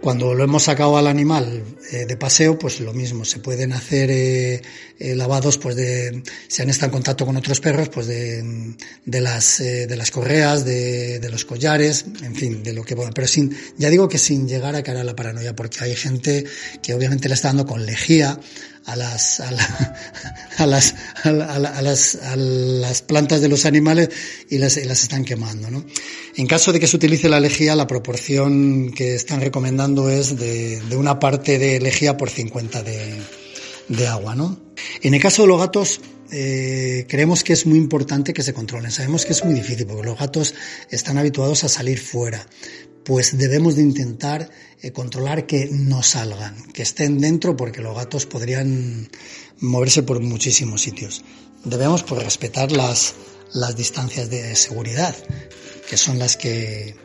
Cuando 0.00 0.32
lo 0.32 0.44
hemos 0.44 0.62
sacado 0.62 0.96
al 0.96 1.08
animal 1.08 1.64
eh, 1.90 2.06
de 2.06 2.16
paseo, 2.16 2.56
pues 2.58 2.80
lo 2.80 2.92
mismo, 2.92 3.24
se 3.24 3.40
pueden 3.40 3.72
hacer 3.72 4.10
eh, 4.10 4.62
eh, 4.98 5.16
lavados, 5.16 5.58
pues 5.58 5.74
de, 5.74 6.22
si 6.46 6.62
han 6.62 6.70
estado 6.70 6.86
en 6.86 6.92
contacto 6.92 7.26
con 7.26 7.36
otros 7.36 7.60
perros, 7.60 7.88
pues 7.88 8.06
de, 8.06 8.76
de 9.04 9.20
las, 9.20 9.58
de 9.58 9.96
las 9.96 10.10
correas, 10.12 10.64
de, 10.64 11.18
de 11.18 11.30
los 11.30 11.44
collares, 11.44 12.04
en 12.22 12.36
fin, 12.36 12.62
de 12.62 12.72
lo 12.72 12.84
que 12.84 12.94
pueda. 12.94 13.10
Pero 13.10 13.26
sin, 13.26 13.56
ya 13.76 13.90
digo 13.90 14.08
que 14.08 14.18
sin 14.18 14.48
llegar 14.48 14.76
a 14.76 14.84
cara 14.84 15.00
a 15.00 15.04
la 15.04 15.16
paranoia, 15.16 15.56
porque 15.56 15.82
hay 15.82 15.96
gente 15.96 16.44
que 16.80 16.94
obviamente 16.94 17.28
le 17.28 17.34
está 17.34 17.48
dando 17.48 17.66
con 17.66 17.84
lejía 17.84 18.38
a 18.88 18.96
las, 18.96 19.40
a, 19.40 19.50
a 20.56 20.66
las, 20.66 20.94
a, 21.24 21.82
las, 21.82 22.14
a 22.16 22.36
las 22.36 23.02
plantas 23.02 23.42
de 23.42 23.48
los 23.48 23.66
animales 23.66 24.08
y 24.48 24.58
las, 24.58 24.76
las 24.84 25.02
están 25.02 25.24
quemando. 25.24 25.70
¿no? 25.70 25.84
En 26.36 26.46
caso 26.46 26.72
de 26.72 26.80
que 26.80 26.86
se 26.86 26.96
utilice 26.96 27.28
la 27.28 27.38
lejía, 27.38 27.76
la 27.76 27.86
proporción 27.86 28.90
que 28.92 29.14
están 29.14 29.40
recomendando 29.40 30.08
es 30.08 30.38
de, 30.38 30.80
de 30.80 30.96
una 30.96 31.18
parte 31.18 31.58
de 31.58 31.80
lejía 31.80 32.16
por 32.16 32.30
50 32.30 32.82
de, 32.82 33.14
de 33.88 34.06
agua. 34.06 34.34
¿no? 34.34 34.58
En 35.02 35.12
el 35.12 35.20
caso 35.20 35.42
de 35.42 35.48
los 35.48 35.58
gatos, 35.58 36.00
eh, 36.30 37.06
creemos 37.08 37.44
que 37.44 37.52
es 37.52 37.66
muy 37.66 37.78
importante 37.78 38.32
que 38.32 38.42
se 38.42 38.54
controlen. 38.54 38.90
Sabemos 38.90 39.26
que 39.26 39.32
es 39.32 39.44
muy 39.44 39.54
difícil 39.54 39.86
porque 39.86 40.06
los 40.06 40.18
gatos 40.18 40.54
están 40.90 41.18
habituados 41.18 41.64
a 41.64 41.68
salir 41.68 41.98
fuera. 41.98 42.46
Pues 43.08 43.38
debemos 43.38 43.74
de 43.74 43.80
intentar 43.80 44.50
eh, 44.82 44.92
controlar 44.92 45.46
que 45.46 45.70
no 45.72 46.02
salgan, 46.02 46.70
que 46.74 46.82
estén 46.82 47.18
dentro 47.18 47.56
porque 47.56 47.80
los 47.80 47.96
gatos 47.96 48.26
podrían 48.26 49.08
moverse 49.60 50.02
por 50.02 50.20
muchísimos 50.20 50.82
sitios. 50.82 51.24
Debemos 51.64 52.02
pues, 52.02 52.22
respetar 52.22 52.70
las, 52.70 53.14
las 53.54 53.74
distancias 53.76 54.28
de 54.28 54.54
seguridad, 54.54 55.16
que 55.88 55.96
son 55.96 56.18
las 56.18 56.36
que, 56.36 56.96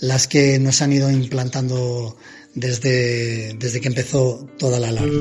las 0.00 0.26
que 0.26 0.58
nos 0.58 0.80
han 0.80 0.94
ido 0.94 1.10
implantando 1.10 2.16
desde, 2.54 3.52
desde 3.52 3.82
que 3.82 3.88
empezó 3.88 4.48
toda 4.58 4.80
la 4.80 4.88
alarma. 4.88 5.12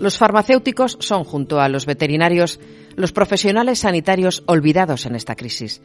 Los 0.00 0.16
farmacéuticos 0.16 0.96
son, 1.00 1.24
junto 1.24 1.60
a 1.60 1.68
los 1.68 1.84
veterinarios, 1.84 2.58
los 2.98 3.12
profesionales 3.12 3.78
sanitarios 3.78 4.42
olvidados 4.46 5.06
en 5.06 5.14
esta 5.14 5.36
crisis. 5.36 5.80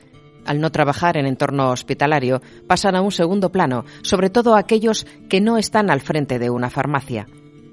Al 0.45 0.59
no 0.59 0.71
trabajar 0.71 1.15
en 1.15 1.27
entorno 1.27 1.69
hospitalario, 1.69 2.41
pasan 2.67 2.95
a 2.95 3.01
un 3.01 3.11
segundo 3.11 3.51
plano, 3.51 3.85
sobre 4.01 4.31
todo 4.31 4.55
aquellos 4.55 5.05
que 5.29 5.39
no 5.39 5.59
están 5.59 5.91
al 5.91 6.01
frente 6.01 6.39
de 6.39 6.49
una 6.49 6.71
farmacia. 6.71 7.27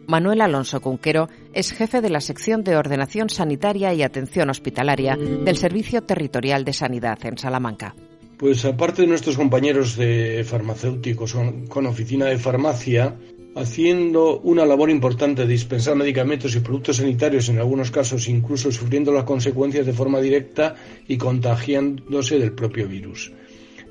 Manuel 0.07 0.43
Alonso 0.43 0.81
Cunquero 0.81 1.29
es 1.55 1.73
jefe 1.73 2.03
de 2.03 2.11
la 2.11 2.21
sección 2.21 2.63
de 2.65 2.77
ordenación 2.77 3.31
sanitaria 3.31 3.95
y 3.95 4.03
atención 4.03 4.51
hospitalaria 4.51 5.17
del 5.17 5.57
Servicio 5.57 6.03
Territorial 6.03 6.65
de 6.65 6.75
Sanidad 6.75 7.19
en 7.25 7.39
Salamanca. 7.39 7.95
Pues 8.37 8.65
aparte 8.65 9.03
de 9.03 9.09
nuestros 9.09 9.37
compañeros 9.37 9.97
de 9.97 10.45
farmacéuticos 10.45 11.37
con 11.69 11.87
oficina 11.87 12.27
de 12.27 12.39
farmacia, 12.39 13.17
haciendo 13.55 14.41
una 14.41 14.65
labor 14.65 14.91
importante 14.91 15.43
de 15.43 15.49
dispensar 15.49 15.97
medicamentos 15.97 16.55
y 16.55 16.61
productos 16.61 16.99
sanitarios, 16.99 17.49
en 17.49 17.59
algunos 17.59 17.91
casos 17.91 18.29
incluso 18.29 18.71
sufriendo 18.71 19.13
las 19.13 19.25
consecuencias 19.25 19.87
de 19.87 19.93
forma 19.93 20.21
directa 20.21 20.77
y 21.09 21.17
contagiándose 21.17 22.39
del 22.39 22.53
propio 22.53 22.87
virus. 22.87 23.33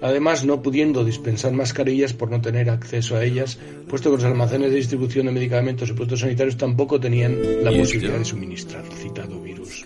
Además, 0.01 0.45
no 0.45 0.61
pudiendo 0.61 1.03
dispensar 1.03 1.51
mascarillas 1.51 2.13
por 2.13 2.31
no 2.31 2.39
tener 2.39 2.69
acceso 2.69 3.17
a 3.17 3.23
ellas, 3.25 3.59
puesto 3.89 4.09
que 4.09 4.15
los 4.15 4.25
almacenes 4.25 4.71
de 4.71 4.77
distribución 4.77 5.25
de 5.25 5.33
medicamentos 5.33 5.89
y 5.89 5.93
productos 5.93 6.21
sanitarios 6.21 6.55
tampoco 6.55 6.99
tenían 6.99 7.37
la 7.63 7.71
posibilidad 7.71 8.17
de 8.17 8.23
suministrar 8.23 8.85
citado 8.85 9.41
virus. 9.41 9.85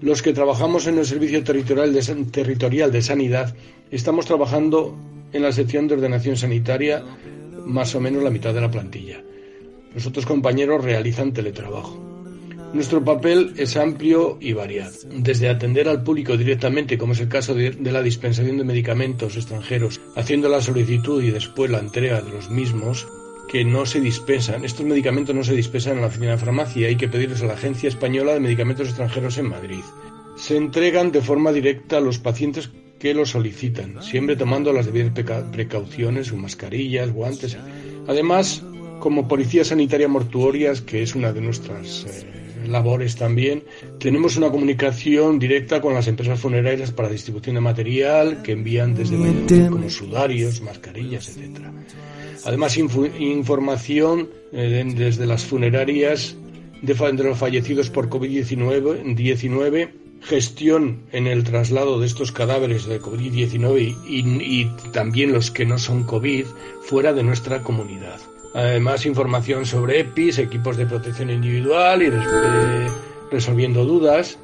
Los 0.00 0.22
que 0.22 0.32
trabajamos 0.32 0.86
en 0.86 0.98
el 0.98 1.06
Servicio 1.06 1.42
Territorial 1.42 1.92
de, 1.92 2.02
Territorial 2.30 2.92
de 2.92 3.02
Sanidad 3.02 3.52
estamos 3.90 4.26
trabajando 4.26 4.96
en 5.32 5.42
la 5.42 5.50
sección 5.50 5.88
de 5.88 5.94
ordenación 5.94 6.36
sanitaria 6.36 7.02
más 7.66 7.94
o 7.94 8.00
menos 8.00 8.22
la 8.22 8.30
mitad 8.30 8.54
de 8.54 8.60
la 8.60 8.70
plantilla. 8.70 9.22
Los 9.94 10.06
otros 10.06 10.24
compañeros 10.24 10.84
realizan 10.84 11.32
teletrabajo. 11.32 12.06
Nuestro 12.72 13.02
papel 13.04 13.54
es 13.56 13.76
amplio 13.76 14.38
y 14.40 14.52
variado, 14.52 14.92
desde 15.10 15.48
atender 15.48 15.88
al 15.88 16.02
público 16.02 16.36
directamente, 16.36 16.98
como 16.98 17.12
es 17.12 17.20
el 17.20 17.28
caso 17.28 17.54
de, 17.54 17.72
la 17.80 18.02
dispensación 18.02 18.58
de 18.58 18.64
medicamentos 18.64 19.36
extranjeros, 19.36 20.00
haciendo 20.14 20.48
la 20.48 20.60
solicitud 20.60 21.22
y 21.22 21.30
después 21.30 21.70
la 21.70 21.78
entrega 21.78 22.20
de 22.20 22.30
los 22.30 22.50
mismos, 22.50 23.06
que 23.48 23.64
no 23.64 23.86
se 23.86 24.00
dispensan. 24.00 24.64
Estos 24.64 24.84
medicamentos 24.84 25.34
no 25.34 25.44
se 25.44 25.54
dispensan 25.54 25.94
en 25.94 26.00
la 26.02 26.08
oficina 26.08 26.32
de 26.32 26.38
farmacia, 26.38 26.88
hay 26.88 26.96
que 26.96 27.08
pedirlos 27.08 27.42
a 27.42 27.46
la 27.46 27.54
Agencia 27.54 27.88
Española 27.88 28.34
de 28.34 28.40
Medicamentos 28.40 28.88
Extranjeros 28.88 29.38
en 29.38 29.48
Madrid. 29.48 29.84
Se 30.36 30.56
entregan 30.56 31.12
de 31.12 31.22
forma 31.22 31.52
directa 31.52 31.98
a 31.98 32.00
los 32.00 32.18
pacientes 32.18 32.70
que 32.98 33.14
lo 33.14 33.26
solicitan, 33.26 34.02
siempre 34.02 34.36
tomando 34.36 34.72
las 34.72 34.86
debidas 34.86 35.12
precauciones, 35.52 36.28
sus 36.28 36.38
mascarillas, 36.38 37.12
guantes. 37.12 37.56
Además, 38.06 38.62
como 39.00 39.28
Policía 39.28 39.64
Sanitaria 39.64 40.08
Mortuorias, 40.08 40.80
que 40.80 41.02
es 41.02 41.14
una 41.14 41.32
de 41.32 41.40
nuestras 41.40 42.04
eh, 42.04 42.68
labores 42.68 43.16
también, 43.16 43.64
tenemos 43.98 44.36
una 44.36 44.50
comunicación 44.50 45.38
directa 45.38 45.80
con 45.80 45.94
las 45.94 46.08
empresas 46.08 46.40
funerarias 46.40 46.90
para 46.90 47.08
distribución 47.08 47.56
de 47.56 47.60
material 47.60 48.42
que 48.42 48.52
envían 48.52 48.94
desde 48.94 49.16
como 49.68 49.90
sudarios, 49.90 50.62
mascarillas, 50.62 51.28
etc. 51.28 51.60
Además, 52.44 52.76
información 52.78 54.30
eh, 54.52 54.84
desde 54.96 55.26
las 55.26 55.44
funerarias 55.44 56.36
de, 56.80 56.94
de 56.94 57.24
los 57.24 57.38
fallecidos 57.38 57.90
por 57.90 58.08
COVID-19 58.08 60.05
gestión 60.26 61.02
en 61.12 61.26
el 61.26 61.44
traslado 61.44 62.00
de 62.00 62.06
estos 62.06 62.32
cadáveres 62.32 62.86
de 62.86 63.00
COVID-19 63.00 63.96
y, 64.08 64.64
también 64.92 65.32
los 65.32 65.50
que 65.50 65.64
no 65.64 65.78
son 65.78 66.04
COVID 66.04 66.44
fuera 66.82 67.12
de 67.12 67.22
nuestra 67.22 67.62
comunidad. 67.62 68.18
Además, 68.52 69.06
información 69.06 69.66
sobre 69.66 70.00
EPIs, 70.00 70.38
equipos 70.38 70.76
de 70.76 70.86
protección 70.86 71.30
individual 71.30 72.02
y 72.02 72.10
resolviendo 73.30 73.84
dudas. 73.84 74.38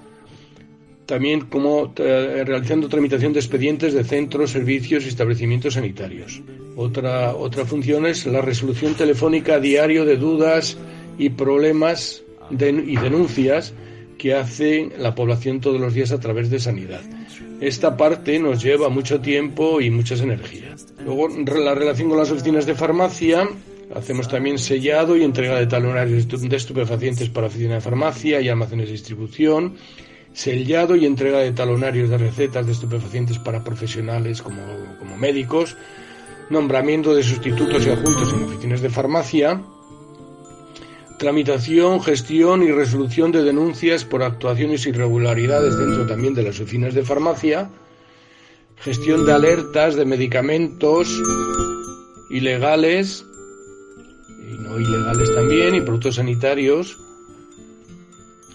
También 1.06 1.40
como 1.46 1.92
eh, 1.96 2.44
realizando 2.46 2.88
tramitación 2.88 3.32
de 3.32 3.40
expedientes 3.40 3.92
de 3.92 4.04
centros, 4.04 4.52
servicios 4.52 5.04
y 5.04 5.08
establecimientos 5.08 5.74
sanitarios. 5.74 6.40
Otra, 6.76 7.34
otra 7.34 7.64
función 7.64 8.06
es 8.06 8.24
la 8.24 8.40
resolución 8.40 8.94
telefónica 8.94 9.58
diario 9.58 10.04
de 10.04 10.16
dudas 10.16 10.78
y 11.18 11.30
problemas 11.30 12.22
y 12.50 12.96
denuncias 12.96 13.74
que 14.22 14.34
hace 14.34 14.88
la 14.98 15.16
población 15.16 15.60
todos 15.60 15.80
los 15.80 15.94
días 15.94 16.12
a 16.12 16.20
través 16.20 16.48
de 16.48 16.60
sanidad. 16.60 17.00
Esta 17.60 17.96
parte 17.96 18.38
nos 18.38 18.62
lleva 18.62 18.88
mucho 18.88 19.20
tiempo 19.20 19.80
y 19.80 19.90
muchas 19.90 20.20
energías. 20.20 20.86
Luego, 21.04 21.28
la 21.28 21.74
relación 21.74 22.08
con 22.08 22.18
las 22.18 22.30
oficinas 22.30 22.64
de 22.64 22.76
farmacia, 22.76 23.48
hacemos 23.92 24.28
también 24.28 24.60
sellado 24.60 25.16
y 25.16 25.24
entrega 25.24 25.58
de 25.58 25.66
talonarios 25.66 26.28
de 26.28 26.56
estupefacientes 26.56 27.30
para 27.30 27.48
oficinas 27.48 27.78
de 27.78 27.80
farmacia 27.80 28.40
y 28.40 28.48
almacenes 28.48 28.86
de 28.86 28.92
distribución, 28.92 29.74
sellado 30.32 30.94
y 30.94 31.04
entrega 31.04 31.38
de 31.38 31.50
talonarios 31.50 32.08
de 32.08 32.18
recetas 32.18 32.64
de 32.64 32.72
estupefacientes 32.74 33.40
para 33.40 33.64
profesionales 33.64 34.40
como, 34.40 34.62
como 35.00 35.16
médicos, 35.16 35.76
nombramiento 36.48 37.12
de 37.12 37.24
sustitutos 37.24 37.84
y 37.84 37.90
adjuntos 37.90 38.32
en 38.32 38.44
oficinas 38.44 38.82
de 38.82 38.88
farmacia, 38.88 39.60
tramitación, 41.22 42.02
gestión 42.02 42.64
y 42.64 42.72
resolución 42.72 43.30
de 43.30 43.44
denuncias 43.44 44.04
por 44.04 44.24
actuaciones 44.24 44.84
irregularidades 44.86 45.78
dentro 45.78 46.04
también 46.04 46.34
de 46.34 46.42
las 46.42 46.58
oficinas 46.58 46.94
de 46.94 47.04
farmacia, 47.04 47.70
gestión 48.78 49.24
de 49.24 49.30
alertas 49.30 49.94
de 49.94 50.04
medicamentos 50.04 51.08
ilegales 52.28 53.24
y 54.50 54.58
no 54.64 54.80
ilegales 54.80 55.32
también 55.32 55.76
y 55.76 55.80
productos 55.82 56.16
sanitarios. 56.16 56.98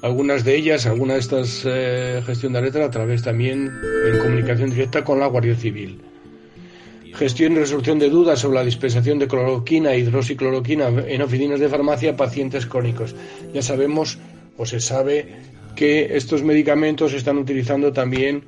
Algunas 0.01 0.43
de 0.43 0.57
ellas, 0.57 0.87
alguna 0.87 1.13
de 1.13 1.19
estas 1.21 1.61
eh, 1.63 2.21
gestión 2.25 2.51
de 2.51 2.59
alertas 2.59 2.85
a 2.85 2.91
través 2.91 3.23
también 3.23 3.71
en 4.11 4.19
comunicación 4.19 4.71
directa 4.71 5.05
con 5.05 5.21
la 5.21 5.27
Guardia 5.27 5.55
Civil. 5.55 6.01
Gestión 7.13 7.53
y 7.53 7.55
resolución 7.55 7.99
de 7.99 8.09
dudas 8.09 8.39
sobre 8.39 8.59
la 8.59 8.65
dispensación 8.65 9.19
de 9.19 9.27
cloroquina 9.27 9.93
e 9.93 9.99
hidroxicloroquina 9.99 10.87
en 10.87 11.21
oficinas 11.21 11.59
de 11.59 11.69
farmacia 11.69 12.11
a 12.11 12.17
pacientes 12.17 12.65
crónicos. 12.65 13.15
Ya 13.53 13.61
sabemos 13.61 14.19
o 14.57 14.65
se 14.65 14.79
sabe 14.79 15.27
que 15.75 16.17
estos 16.17 16.43
medicamentos 16.43 17.11
se 17.11 17.17
están 17.17 17.37
utilizando 17.37 17.93
también 17.93 18.43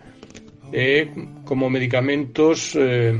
eh, 0.72 1.12
como 1.46 1.70
medicamentos 1.70 2.76
eh, 2.76 3.18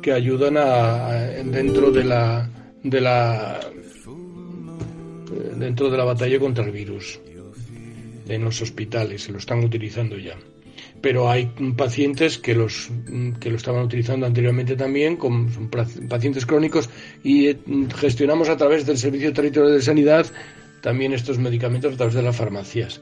que 0.00 0.12
ayudan 0.12 0.56
a, 0.56 1.12
dentro 1.44 1.90
de 1.90 2.04
la 2.04 2.48
de 2.82 3.00
la 3.00 3.60
eh, 3.60 5.52
dentro 5.56 5.90
de 5.90 5.98
la 5.98 6.04
batalla 6.04 6.38
contra 6.38 6.64
el 6.64 6.70
virus 6.70 7.20
en 8.28 8.44
los 8.44 8.62
hospitales 8.62 9.24
se 9.24 9.32
lo 9.32 9.38
están 9.38 9.62
utilizando 9.62 10.16
ya 10.16 10.36
pero 11.00 11.30
hay 11.30 11.46
pacientes 11.76 12.38
que 12.38 12.54
los 12.54 12.90
que 13.40 13.50
lo 13.50 13.56
estaban 13.56 13.84
utilizando 13.84 14.26
anteriormente 14.26 14.76
también 14.76 15.16
con 15.16 15.70
pacientes 16.08 16.46
crónicos 16.46 16.90
y 17.22 17.56
gestionamos 17.96 18.48
a 18.48 18.56
través 18.56 18.86
del 18.86 18.98
servicio 18.98 19.32
territorial 19.32 19.74
de 19.74 19.82
sanidad 19.82 20.26
también 20.80 21.12
estos 21.12 21.38
medicamentos 21.38 21.94
a 21.94 21.96
través 21.96 22.14
de 22.14 22.22
las 22.22 22.36
farmacias. 22.36 23.00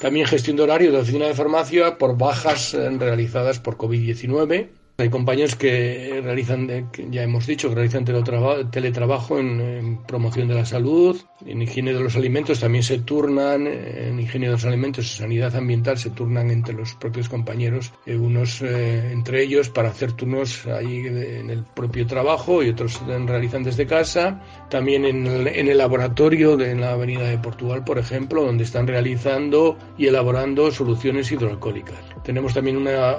También 0.00 0.26
gestión 0.26 0.56
de 0.56 0.62
horario 0.62 0.92
de 0.92 0.98
oficina 0.98 1.26
de 1.26 1.34
farmacia 1.34 1.98
por 1.98 2.16
bajas 2.16 2.74
eh, 2.74 2.88
realizadas 2.90 3.60
por 3.60 3.76
COVID-19 3.76 4.68
hay 5.00 5.10
compañeros 5.10 5.56
que 5.56 6.20
realizan, 6.22 6.90
ya 7.10 7.22
hemos 7.22 7.46
dicho, 7.46 7.68
que 7.68 7.74
realizan 7.74 8.04
teletrabajo 8.04 9.38
en, 9.38 9.98
promoción 10.06 10.48
de 10.48 10.54
la 10.54 10.64
salud, 10.64 11.20
en 11.44 11.62
higiene 11.62 11.92
de 11.92 12.00
los 12.00 12.16
alimentos, 12.16 12.60
también 12.60 12.84
se 12.84 12.98
turnan, 12.98 13.66
en 13.66 14.18
higiene 14.20 14.46
de 14.46 14.52
los 14.52 14.64
alimentos 14.64 15.06
y 15.06 15.16
sanidad 15.18 15.54
ambiental 15.56 15.98
se 15.98 16.10
turnan 16.10 16.50
entre 16.50 16.74
los 16.74 16.94
propios 16.94 17.28
compañeros, 17.28 17.92
eh, 18.06 18.16
unos 18.16 18.62
eh, 18.62 19.12
entre 19.12 19.42
ellos 19.42 19.68
para 19.68 19.88
hacer 19.88 20.12
turnos 20.12 20.66
ahí 20.66 20.98
en 21.06 21.50
el 21.50 21.64
propio 21.64 22.06
trabajo 22.06 22.62
y 22.62 22.68
otros 22.70 23.00
realizan 23.06 23.62
desde 23.62 23.86
casa. 23.86 24.42
También 24.68 25.04
en 25.04 25.26
el, 25.26 25.78
laboratorio 25.78 26.56
de 26.56 26.74
la 26.74 26.92
Avenida 26.92 27.24
de 27.24 27.38
Portugal, 27.38 27.84
por 27.84 27.98
ejemplo, 27.98 28.44
donde 28.44 28.64
están 28.64 28.86
realizando 28.86 29.78
y 29.96 30.06
elaborando 30.06 30.70
soluciones 30.70 31.30
hidroalcohólicas. 31.32 31.98
Tenemos 32.22 32.54
también 32.54 32.76
una 32.76 33.16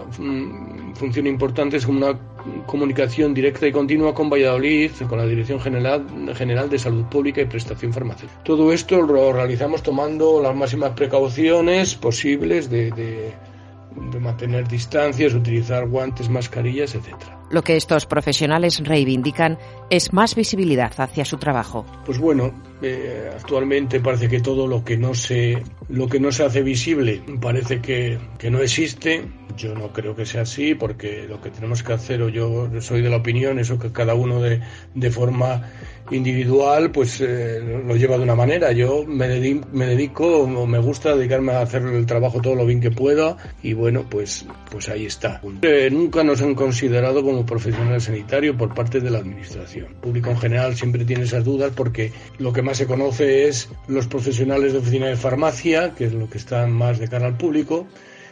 función 0.93 1.27
importante 1.27 1.70
es 1.77 1.87
una 1.87 2.17
comunicación 2.65 3.33
directa 3.33 3.67
y 3.67 3.71
continua 3.71 4.13
con 4.13 4.29
Valladolid, 4.29 4.91
con 5.07 5.17
la 5.17 5.25
Dirección 5.25 5.59
General, 5.59 6.05
General 6.35 6.69
de 6.69 6.79
Salud 6.79 7.05
Pública 7.05 7.41
y 7.41 7.45
Prestación 7.45 7.93
Farmacéutica. 7.93 8.43
Todo 8.43 8.73
esto 8.73 9.01
lo 9.01 9.33
realizamos 9.33 9.83
tomando 9.83 10.41
las 10.41 10.55
máximas 10.55 10.91
precauciones 10.91 11.95
posibles 11.95 12.69
de, 12.69 12.91
de 12.91 14.19
mantener 14.19 14.67
distancias, 14.67 15.33
utilizar 15.33 15.87
guantes, 15.87 16.29
mascarillas, 16.29 16.95
etcétera. 16.95 17.40
Lo 17.51 17.63
que 17.63 17.75
estos 17.75 18.05
profesionales 18.05 18.81
reivindican 18.83 19.57
es 19.89 20.13
más 20.13 20.35
visibilidad 20.35 20.91
hacia 20.97 21.25
su 21.25 21.37
trabajo. 21.37 21.85
Pues 22.05 22.17
bueno, 22.17 22.53
eh, 22.81 23.29
actualmente 23.33 23.99
parece 23.99 24.29
que 24.29 24.39
todo 24.39 24.67
lo 24.67 24.83
que 24.83 24.97
no 24.97 25.13
se 25.13 25.61
lo 25.89 26.07
que 26.07 26.19
no 26.19 26.31
se 26.31 26.45
hace 26.45 26.61
visible 26.63 27.21
parece 27.41 27.81
que, 27.81 28.17
que 28.37 28.49
no 28.49 28.59
existe. 28.59 29.25
Yo 29.57 29.75
no 29.75 29.91
creo 29.91 30.15
que 30.15 30.25
sea 30.25 30.43
así, 30.43 30.75
porque 30.75 31.25
lo 31.27 31.41
que 31.41 31.49
tenemos 31.49 31.83
que 31.83 31.91
hacer, 31.91 32.21
o 32.21 32.29
yo 32.29 32.69
soy 32.79 33.01
de 33.01 33.09
la 33.09 33.17
opinión, 33.17 33.59
eso 33.59 33.77
que 33.77 33.91
cada 33.91 34.13
uno 34.13 34.41
de, 34.41 34.61
de 34.95 35.11
forma 35.11 35.69
individual, 36.09 36.91
pues 36.91 37.19
eh, 37.21 37.59
lo 37.85 37.95
lleva 37.97 38.17
de 38.17 38.23
una 38.23 38.35
manera. 38.35 38.71
Yo 38.71 39.03
me, 39.05 39.27
dedico, 39.27 39.67
me 39.73 39.85
dedico, 39.87 40.47
me 40.47 40.79
gusta 40.79 41.15
dedicarme 41.15 41.51
a 41.51 41.61
hacer 41.61 41.83
el 41.83 42.05
trabajo 42.05 42.41
todo 42.41 42.55
lo 42.55 42.65
bien 42.65 42.79
que 42.79 42.91
pueda, 42.91 43.35
y 43.61 43.73
bueno, 43.73 44.05
pues, 44.09 44.45
pues 44.71 44.87
ahí 44.87 45.05
está. 45.05 45.41
Eh, 45.61 45.89
nunca 45.91 46.23
nos 46.23 46.41
han 46.41 46.55
considerado 46.55 47.21
como 47.21 47.40
profesional 47.45 48.01
sanitario 48.01 48.57
por 48.57 48.73
parte 48.73 48.99
de 48.99 49.09
la 49.09 49.19
administración. 49.19 49.87
El 49.87 49.95
público 49.95 50.29
en 50.29 50.37
general 50.37 50.75
siempre 50.75 51.05
tiene 51.05 51.23
esas 51.23 51.43
dudas 51.43 51.71
porque 51.75 52.11
lo 52.37 52.53
que 52.53 52.61
más 52.61 52.77
se 52.77 52.87
conoce 52.87 53.47
es 53.47 53.69
los 53.87 54.07
profesionales 54.07 54.73
de 54.73 54.79
oficina 54.79 55.07
de 55.07 55.15
farmacia, 55.15 55.93
que 55.95 56.05
es 56.05 56.13
lo 56.13 56.29
que 56.29 56.37
está 56.37 56.67
más 56.67 56.99
de 56.99 57.07
cara 57.07 57.27
al 57.27 57.37
público, 57.37 57.87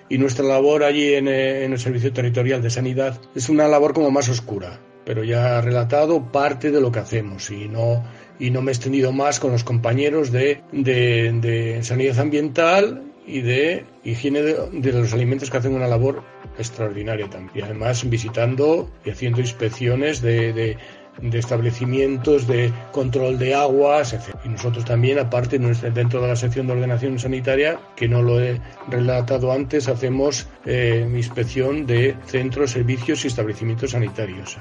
y 0.10 0.18
nuestra 0.18 0.46
labor 0.46 0.84
allí 0.84 1.14
en, 1.14 1.28
eh, 1.28 1.66
en 1.66 1.74
el 1.74 1.80
Servicio 1.80 2.12
Territorial 2.12 2.62
de 2.62 2.70
Sanidad 2.70 3.20
es 3.36 3.50
una 3.50 3.68
labor 3.68 3.94
como 3.94 4.10
más 4.12 4.28
oscura 4.30 4.80
pero 5.10 5.24
ya 5.24 5.58
he 5.58 5.62
relatado 5.62 6.32
parte 6.32 6.70
de 6.70 6.80
lo 6.80 6.92
que 6.92 7.00
hacemos 7.00 7.50
y 7.50 7.68
no, 7.68 8.04
y 8.40 8.52
no 8.52 8.62
me 8.62 8.70
he 8.70 8.76
extendido 8.76 9.12
más 9.12 9.40
con 9.40 9.52
los 9.52 9.64
compañeros 9.64 10.32
de, 10.32 10.62
de, 10.72 11.80
sanidad 11.82 12.20
ambiental 12.20 13.09
y 13.30 13.42
de 13.42 13.86
higiene 14.04 14.42
de, 14.42 14.92
los 14.92 15.14
alimentos 15.14 15.50
que 15.52 15.58
hacen 15.58 15.76
una 15.76 15.88
labor 15.88 16.24
extraordinaria 16.58 17.30
también. 17.30 17.52
Y 17.58 17.62
además 17.62 18.10
visitando 18.10 18.90
y 19.06 19.12
haciendo 19.12 19.40
inspecciones 19.40 20.22
de, 20.22 20.52
de, 20.54 20.78
establecimientos 21.22 22.48
de 22.48 22.72
control 22.92 23.38
de 23.38 23.56
aguas, 23.56 24.14
etc. 24.14 24.36
Y 24.46 24.50
nosotros 24.50 24.86
también, 24.86 25.20
aparte, 25.20 25.60
dentro 25.60 26.22
de 26.22 26.28
la 26.28 26.36
sección 26.36 26.68
de 26.68 26.74
ordenación 26.74 27.20
sanitaria, 27.20 27.80
que 27.96 28.08
no 28.08 28.22
lo 28.22 28.42
he 28.42 28.60
relatado 28.90 29.52
antes, 29.52 29.88
hacemos 29.88 30.48
eh, 30.66 31.08
inspección 31.14 31.86
de 31.86 32.16
centros, 32.26 32.72
servicios 32.72 33.26
y 33.26 33.28
establecimientos 33.28 33.92
sanitarios 33.92 34.58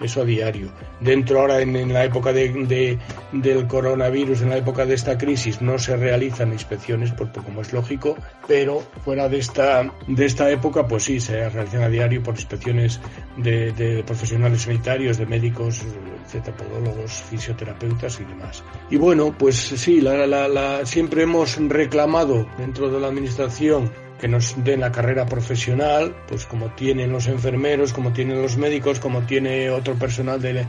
eso 0.00 0.22
a 0.22 0.24
diario. 0.24 0.70
Dentro 1.00 1.40
ahora 1.40 1.60
en, 1.60 1.92
la 1.92 2.04
época 2.04 2.32
de, 2.32 2.98
del 3.32 3.66
coronavirus, 3.66 4.42
en 4.42 4.50
la 4.50 4.58
época 4.58 4.86
de 4.86 4.94
esta 4.94 5.18
crisis, 5.18 5.60
no 5.60 5.78
se 5.78 5.96
realizan 5.96 6.52
inspecciones, 6.52 7.12
por, 7.12 7.32
como 7.32 7.62
es 7.62 7.72
lógico, 7.72 8.16
pero 8.46 8.82
fuera 9.04 9.28
de 9.28 9.38
esta, 9.38 9.92
de 10.06 10.24
esta 10.24 10.50
época, 10.50 10.86
pues 10.86 11.04
sí, 11.04 11.20
se 11.20 11.48
realizan 11.48 11.82
a 11.82 11.88
diario 11.88 12.22
por 12.22 12.34
inspecciones 12.34 13.00
de, 13.36 14.02
profesionales 14.06 14.62
sanitarios, 14.62 15.18
de 15.18 15.26
médicos, 15.26 15.84
etcétera, 16.24 16.56
podólogos, 16.56 17.12
fisioterapeutas 17.22 18.20
y 18.20 18.24
demás. 18.24 18.62
Y 18.90 18.96
bueno, 18.96 19.34
pues 19.36 19.56
sí, 19.56 20.00
la, 20.00 20.84
siempre 20.84 21.22
hemos 21.22 21.56
reclamado 21.56 22.46
dentro 22.58 22.90
de 22.90 23.00
la 23.00 23.08
administración 23.08 23.90
que 24.18 24.28
nos 24.28 24.62
den 24.64 24.80
la 24.80 24.90
carrera 24.90 25.26
profesional, 25.26 26.14
pues 26.26 26.44
como 26.44 26.70
tienen 26.74 27.12
los 27.12 27.28
enfermeros, 27.28 27.92
como 27.92 28.12
tienen 28.12 28.42
los 28.42 28.56
médicos, 28.56 28.98
como 28.98 29.22
tiene 29.22 29.70
otro 29.70 29.94
personal 29.94 30.42
de, 30.42 30.66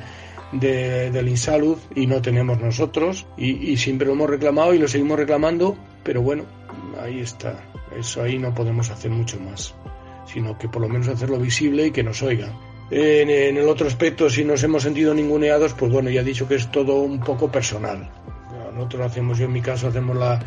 de, 0.52 1.12
del 1.12 1.28
Insalud 1.28 1.78
y 1.96 2.08
no 2.08 2.22
tenemos 2.22 2.60
nosotros 2.60 3.28
y, 3.38 3.78
siempre 3.78 4.08
lo 4.08 4.14
hemos 4.14 4.30
reclamado 4.30 4.74
y 4.74 4.80
lo 4.80 4.88
seguimos 4.88 5.18
reclamando, 5.18 5.78
pero 6.04 6.22
bueno, 6.22 6.44
ahí 7.02 7.20
está, 7.20 7.64
eso 7.98 8.24
ahí 8.24 8.38
no 8.38 8.54
podemos 8.54 8.90
hacer 8.90 9.12
mucho 9.12 9.40
más, 9.40 9.76
sino 10.26 10.58
que 10.58 10.70
por 10.70 10.82
lo 10.82 10.90
menos 10.90 11.08
hacerlo 11.08 11.40
visible 11.40 11.88
y 11.88 11.92
que 11.92 12.04
nos 12.04 12.22
oigan. 12.22 12.52
En, 12.92 13.30
el 13.30 13.68
otro 13.68 13.88
aspecto, 13.88 14.30
si 14.30 14.44
nos 14.44 14.64
hemos 14.64 14.84
sentido 14.84 15.14
ninguneados, 15.14 15.74
pues 15.74 15.92
bueno, 15.92 16.10
ya 16.10 16.22
he 16.22 16.24
dicho 16.24 16.48
que 16.48 16.56
es 16.56 16.72
todo 16.72 16.96
un 16.96 17.20
poco 17.20 17.52
personal. 17.52 18.10
Nosotros 18.74 19.12
hacemos, 19.12 19.38
yo 19.38 19.46
en 19.46 19.54
mi 19.54 19.62
caso, 19.62 19.88
hacemos 19.88 20.18
la, 20.18 20.40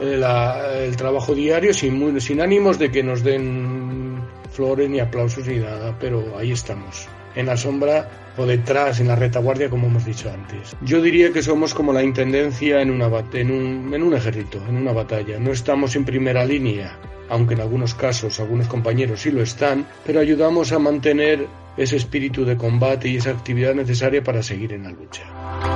el 0.00 0.96
trabajo 0.96 1.34
diario 1.34 1.72
sin, 1.72 2.20
sin 2.20 2.40
ánimos 2.40 2.78
de 2.78 2.90
que 2.90 3.02
nos 3.02 3.22
den 3.22 4.20
flores 4.50 4.88
ni 4.88 5.00
aplausos 5.00 5.46
ni 5.46 5.58
nada, 5.58 5.96
pero 5.98 6.38
ahí 6.38 6.52
estamos, 6.52 7.08
en 7.36 7.46
la 7.46 7.56
sombra 7.56 8.08
o 8.36 8.44
detrás, 8.44 9.00
en 9.00 9.08
la 9.08 9.16
retaguardia, 9.16 9.70
como 9.70 9.86
hemos 9.86 10.04
dicho 10.04 10.30
antes. 10.30 10.76
Yo 10.82 11.00
diría 11.00 11.32
que 11.32 11.42
somos 11.42 11.72
como 11.74 11.92
la 11.92 12.02
intendencia 12.02 12.82
en, 12.82 12.90
un 12.90 14.14
ejército, 14.14 14.58
en 14.68 14.76
una 14.76 14.92
batalla. 14.92 15.38
No 15.38 15.52
estamos 15.52 15.96
en 15.96 16.04
primera 16.04 16.44
línea, 16.44 16.98
aunque 17.28 17.54
en 17.54 17.60
algunos 17.60 17.94
casos 17.94 18.40
algunos 18.40 18.68
compañeros 18.68 19.20
sí 19.20 19.30
lo 19.30 19.42
están, 19.42 19.86
pero 20.04 20.20
ayudamos 20.20 20.72
a 20.72 20.78
mantener 20.78 21.46
ese 21.76 21.96
espíritu 21.96 22.44
de 22.44 22.56
combate 22.56 23.08
y 23.08 23.16
esa 23.16 23.30
actividad 23.30 23.74
necesaria 23.74 24.22
para 24.22 24.42
seguir 24.42 24.72
en 24.72 24.84
la 24.84 24.90
lucha. 24.90 25.75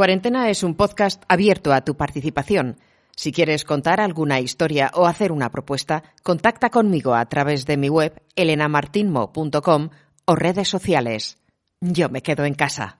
Cuarentena 0.00 0.48
es 0.48 0.62
un 0.62 0.76
podcast 0.76 1.22
abierto 1.28 1.74
a 1.74 1.82
tu 1.82 1.94
participación. 1.94 2.78
Si 3.14 3.32
quieres 3.32 3.64
contar 3.64 4.00
alguna 4.00 4.40
historia 4.40 4.90
o 4.94 5.04
hacer 5.04 5.30
una 5.30 5.50
propuesta, 5.50 6.04
contacta 6.22 6.70
conmigo 6.70 7.14
a 7.14 7.26
través 7.26 7.66
de 7.66 7.76
mi 7.76 7.90
web 7.90 8.22
elenamartinmo.com 8.34 9.90
o 10.24 10.34
redes 10.36 10.68
sociales. 10.68 11.36
Yo 11.82 12.08
me 12.08 12.22
quedo 12.22 12.46
en 12.46 12.54
casa. 12.54 12.99